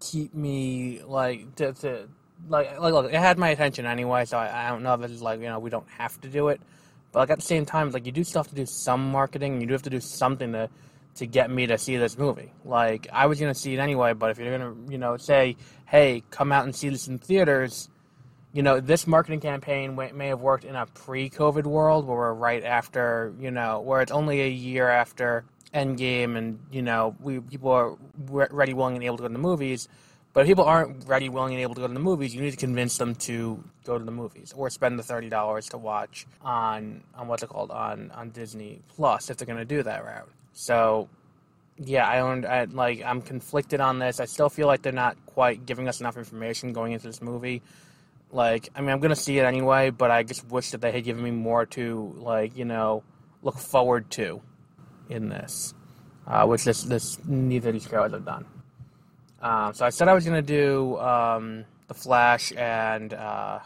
keep 0.00 0.34
me 0.34 1.02
like 1.04 1.54
to, 1.56 1.72
to 1.72 2.08
like 2.48 2.78
like 2.78 2.92
look 2.92 3.12
it 3.12 3.18
had 3.18 3.36
my 3.36 3.48
attention 3.48 3.84
anyway 3.84 4.24
so 4.24 4.38
I, 4.38 4.66
I 4.66 4.68
don't 4.70 4.82
know 4.82 4.94
if 4.94 5.02
it's 5.02 5.20
like 5.20 5.40
you 5.40 5.46
know 5.46 5.58
we 5.58 5.70
don't 5.70 5.88
have 5.98 6.20
to 6.20 6.28
do 6.28 6.48
it 6.48 6.60
but 7.12 7.20
like 7.20 7.30
at 7.30 7.38
the 7.38 7.44
same 7.44 7.64
time, 7.64 7.90
like 7.90 8.06
you 8.06 8.12
do 8.12 8.24
still 8.24 8.42
have 8.42 8.48
to 8.48 8.54
do 8.54 8.66
some 8.66 9.10
marketing. 9.10 9.54
And 9.54 9.62
you 9.62 9.68
do 9.68 9.72
have 9.74 9.82
to 9.82 9.90
do 9.90 10.00
something 10.00 10.52
to 10.52 10.68
to 11.16 11.26
get 11.26 11.50
me 11.50 11.66
to 11.66 11.78
see 11.78 11.96
this 11.96 12.16
movie. 12.16 12.52
Like 12.64 13.08
I 13.12 13.26
was 13.26 13.40
gonna 13.40 13.54
see 13.54 13.74
it 13.74 13.78
anyway, 13.78 14.12
but 14.12 14.30
if 14.30 14.38
you're 14.38 14.56
gonna, 14.56 14.74
you 14.88 14.98
know, 14.98 15.16
say, 15.16 15.56
hey, 15.86 16.22
come 16.30 16.52
out 16.52 16.64
and 16.64 16.74
see 16.74 16.88
this 16.88 17.08
in 17.08 17.18
theaters, 17.18 17.88
you 18.52 18.62
know, 18.62 18.80
this 18.80 19.06
marketing 19.06 19.40
campaign 19.40 19.96
may 19.96 20.28
have 20.28 20.40
worked 20.40 20.64
in 20.64 20.74
a 20.74 20.86
pre-COVID 20.86 21.64
world 21.64 22.06
where 22.06 22.16
we're 22.16 22.32
right 22.32 22.64
after, 22.64 23.34
you 23.38 23.50
know, 23.50 23.80
where 23.80 24.00
it's 24.00 24.12
only 24.12 24.40
a 24.42 24.48
year 24.48 24.88
after 24.88 25.44
Endgame, 25.74 26.36
and 26.36 26.58
you 26.70 26.82
know, 26.82 27.14
we 27.20 27.40
people 27.40 27.70
are 27.70 27.96
ready, 28.28 28.72
willing, 28.72 28.94
and 28.94 29.04
able 29.04 29.18
to 29.18 29.22
go 29.22 29.28
to 29.28 29.32
the 29.32 29.38
movies. 29.38 29.88
But 30.38 30.42
if 30.42 30.50
people 30.50 30.66
aren't 30.66 31.04
ready, 31.08 31.28
willing, 31.28 31.54
and 31.54 31.62
able 31.62 31.74
to 31.74 31.80
go 31.80 31.88
to 31.88 31.92
the 31.92 31.98
movies, 31.98 32.32
you 32.32 32.40
need 32.40 32.52
to 32.52 32.56
convince 32.56 32.96
them 32.96 33.16
to 33.26 33.60
go 33.82 33.98
to 33.98 34.04
the 34.04 34.12
movies 34.12 34.54
or 34.56 34.70
spend 34.70 34.96
the 34.96 35.02
thirty 35.02 35.28
dollars 35.28 35.68
to 35.70 35.78
watch 35.78 36.28
on 36.42 37.02
on 37.16 37.26
what's 37.26 37.42
it 37.42 37.48
called 37.48 37.72
on 37.72 38.12
on 38.12 38.30
Disney 38.30 38.80
Plus 38.86 39.30
if 39.30 39.36
they're 39.36 39.48
going 39.48 39.58
to 39.58 39.64
do 39.64 39.82
that 39.82 40.04
route. 40.04 40.30
So, 40.52 41.08
yeah, 41.76 42.06
I 42.06 42.20
owned 42.20 42.46
I, 42.46 42.66
like 42.66 43.02
I'm 43.04 43.20
conflicted 43.20 43.80
on 43.80 43.98
this. 43.98 44.20
I 44.20 44.26
still 44.26 44.48
feel 44.48 44.68
like 44.68 44.80
they're 44.80 44.92
not 44.92 45.16
quite 45.26 45.66
giving 45.66 45.88
us 45.88 45.98
enough 45.98 46.16
information 46.16 46.72
going 46.72 46.92
into 46.92 47.08
this 47.08 47.20
movie. 47.20 47.60
Like, 48.30 48.68
I 48.76 48.80
mean, 48.80 48.90
I'm 48.90 49.00
going 49.00 49.10
to 49.10 49.16
see 49.16 49.40
it 49.40 49.44
anyway, 49.44 49.90
but 49.90 50.12
I 50.12 50.22
just 50.22 50.48
wish 50.52 50.70
that 50.70 50.80
they 50.80 50.92
had 50.92 51.02
given 51.02 51.24
me 51.24 51.32
more 51.32 51.66
to 51.66 52.14
like 52.16 52.56
you 52.56 52.64
know 52.64 53.02
look 53.42 53.58
forward 53.58 54.08
to 54.12 54.40
in 55.08 55.30
this, 55.30 55.74
uh, 56.28 56.46
which 56.46 56.62
this 56.62 56.84
this 56.84 57.18
neither 57.24 57.70
of 57.70 57.72
these 57.72 57.88
trailers 57.88 58.12
have 58.12 58.24
done. 58.24 58.46
Um, 59.40 59.72
so 59.72 59.86
I 59.86 59.90
said 59.90 60.08
I 60.08 60.14
was 60.14 60.24
going 60.24 60.44
to 60.44 60.46
do 60.46 60.98
um, 60.98 61.64
The 61.86 61.94
Flash 61.94 62.52
and 62.56 63.14
uh, 63.14 63.60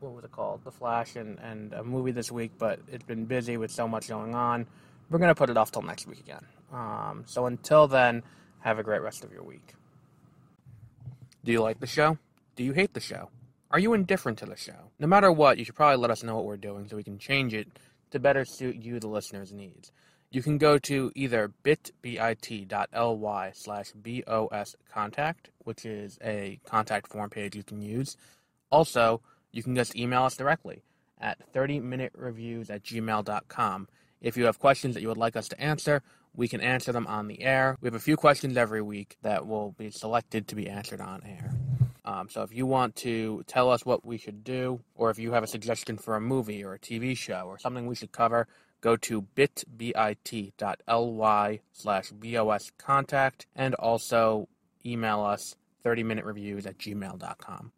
what 0.00 0.14
was 0.14 0.24
it 0.24 0.32
called? 0.32 0.64
The 0.64 0.70
Flash 0.70 1.16
and, 1.16 1.38
and 1.40 1.72
a 1.74 1.84
movie 1.84 2.12
this 2.12 2.32
week, 2.32 2.52
but 2.58 2.80
it's 2.90 3.04
been 3.04 3.26
busy 3.26 3.56
with 3.56 3.70
so 3.70 3.86
much 3.86 4.08
going 4.08 4.34
on. 4.34 4.66
We're 5.10 5.18
going 5.18 5.28
to 5.28 5.34
put 5.34 5.50
it 5.50 5.56
off 5.56 5.72
till 5.72 5.82
next 5.82 6.06
week 6.06 6.20
again. 6.20 6.44
Um, 6.72 7.24
so 7.26 7.46
until 7.46 7.86
then, 7.86 8.22
have 8.60 8.78
a 8.78 8.82
great 8.82 9.02
rest 9.02 9.24
of 9.24 9.32
your 9.32 9.42
week. 9.42 9.74
Do 11.44 11.52
you 11.52 11.60
like 11.60 11.80
the 11.80 11.86
show? 11.86 12.18
Do 12.56 12.64
you 12.64 12.72
hate 12.72 12.94
the 12.94 13.00
show? 13.00 13.30
Are 13.70 13.78
you 13.78 13.92
indifferent 13.92 14.38
to 14.38 14.46
the 14.46 14.56
show? 14.56 14.90
No 14.98 15.06
matter 15.06 15.30
what, 15.30 15.58
you 15.58 15.64
should 15.64 15.74
probably 15.74 15.96
let 15.96 16.10
us 16.10 16.22
know 16.22 16.34
what 16.34 16.44
we're 16.44 16.56
doing 16.56 16.88
so 16.88 16.96
we 16.96 17.04
can 17.04 17.18
change 17.18 17.54
it 17.54 17.68
to 18.10 18.18
better 18.18 18.44
suit 18.44 18.76
you, 18.76 18.98
the 18.98 19.08
listener's 19.08 19.52
needs. 19.52 19.92
You 20.32 20.42
can 20.42 20.58
go 20.58 20.78
to 20.78 21.10
either 21.16 21.48
bit.ly 21.62 23.50
slash 23.52 23.92
BOS 23.92 24.76
contact, 24.92 25.50
which 25.64 25.84
is 25.84 26.18
a 26.22 26.60
contact 26.64 27.08
form 27.08 27.30
page 27.30 27.56
you 27.56 27.64
can 27.64 27.82
use. 27.82 28.16
Also, 28.70 29.20
you 29.50 29.64
can 29.64 29.74
just 29.74 29.96
email 29.96 30.22
us 30.22 30.36
directly 30.36 30.82
at 31.20 31.52
30minutereviews 31.52 32.70
at 32.70 32.84
gmail.com. 32.84 33.88
If 34.20 34.36
you 34.36 34.44
have 34.44 34.60
questions 34.60 34.94
that 34.94 35.00
you 35.00 35.08
would 35.08 35.16
like 35.16 35.34
us 35.34 35.48
to 35.48 35.60
answer, 35.60 36.02
we 36.34 36.46
can 36.46 36.60
answer 36.60 36.92
them 36.92 37.08
on 37.08 37.26
the 37.26 37.42
air. 37.42 37.76
We 37.80 37.88
have 37.88 37.94
a 37.94 38.00
few 38.00 38.16
questions 38.16 38.56
every 38.56 38.82
week 38.82 39.16
that 39.22 39.48
will 39.48 39.72
be 39.72 39.90
selected 39.90 40.46
to 40.48 40.54
be 40.54 40.68
answered 40.68 41.00
on 41.00 41.22
air. 41.24 41.52
Um, 42.04 42.28
so 42.30 42.42
if 42.42 42.54
you 42.54 42.66
want 42.66 42.96
to 42.96 43.42
tell 43.46 43.70
us 43.70 43.84
what 43.84 44.04
we 44.04 44.16
should 44.16 44.44
do, 44.44 44.80
or 44.94 45.10
if 45.10 45.18
you 45.18 45.32
have 45.32 45.42
a 45.42 45.48
suggestion 45.48 45.98
for 45.98 46.14
a 46.14 46.20
movie 46.20 46.64
or 46.64 46.74
a 46.74 46.78
TV 46.78 47.16
show 47.16 47.42
or 47.46 47.58
something 47.58 47.86
we 47.86 47.94
should 47.94 48.12
cover, 48.12 48.46
go 48.80 48.96
to 48.96 49.22
bit.ly 49.22 49.60
slash 51.72 52.10
bos 52.10 52.70
contact 52.78 53.46
and 53.54 53.74
also 53.74 54.48
email 54.84 55.20
us 55.22 55.56
30minutereviews 55.84 56.66
at 56.66 56.78
gmail.com. 56.78 57.72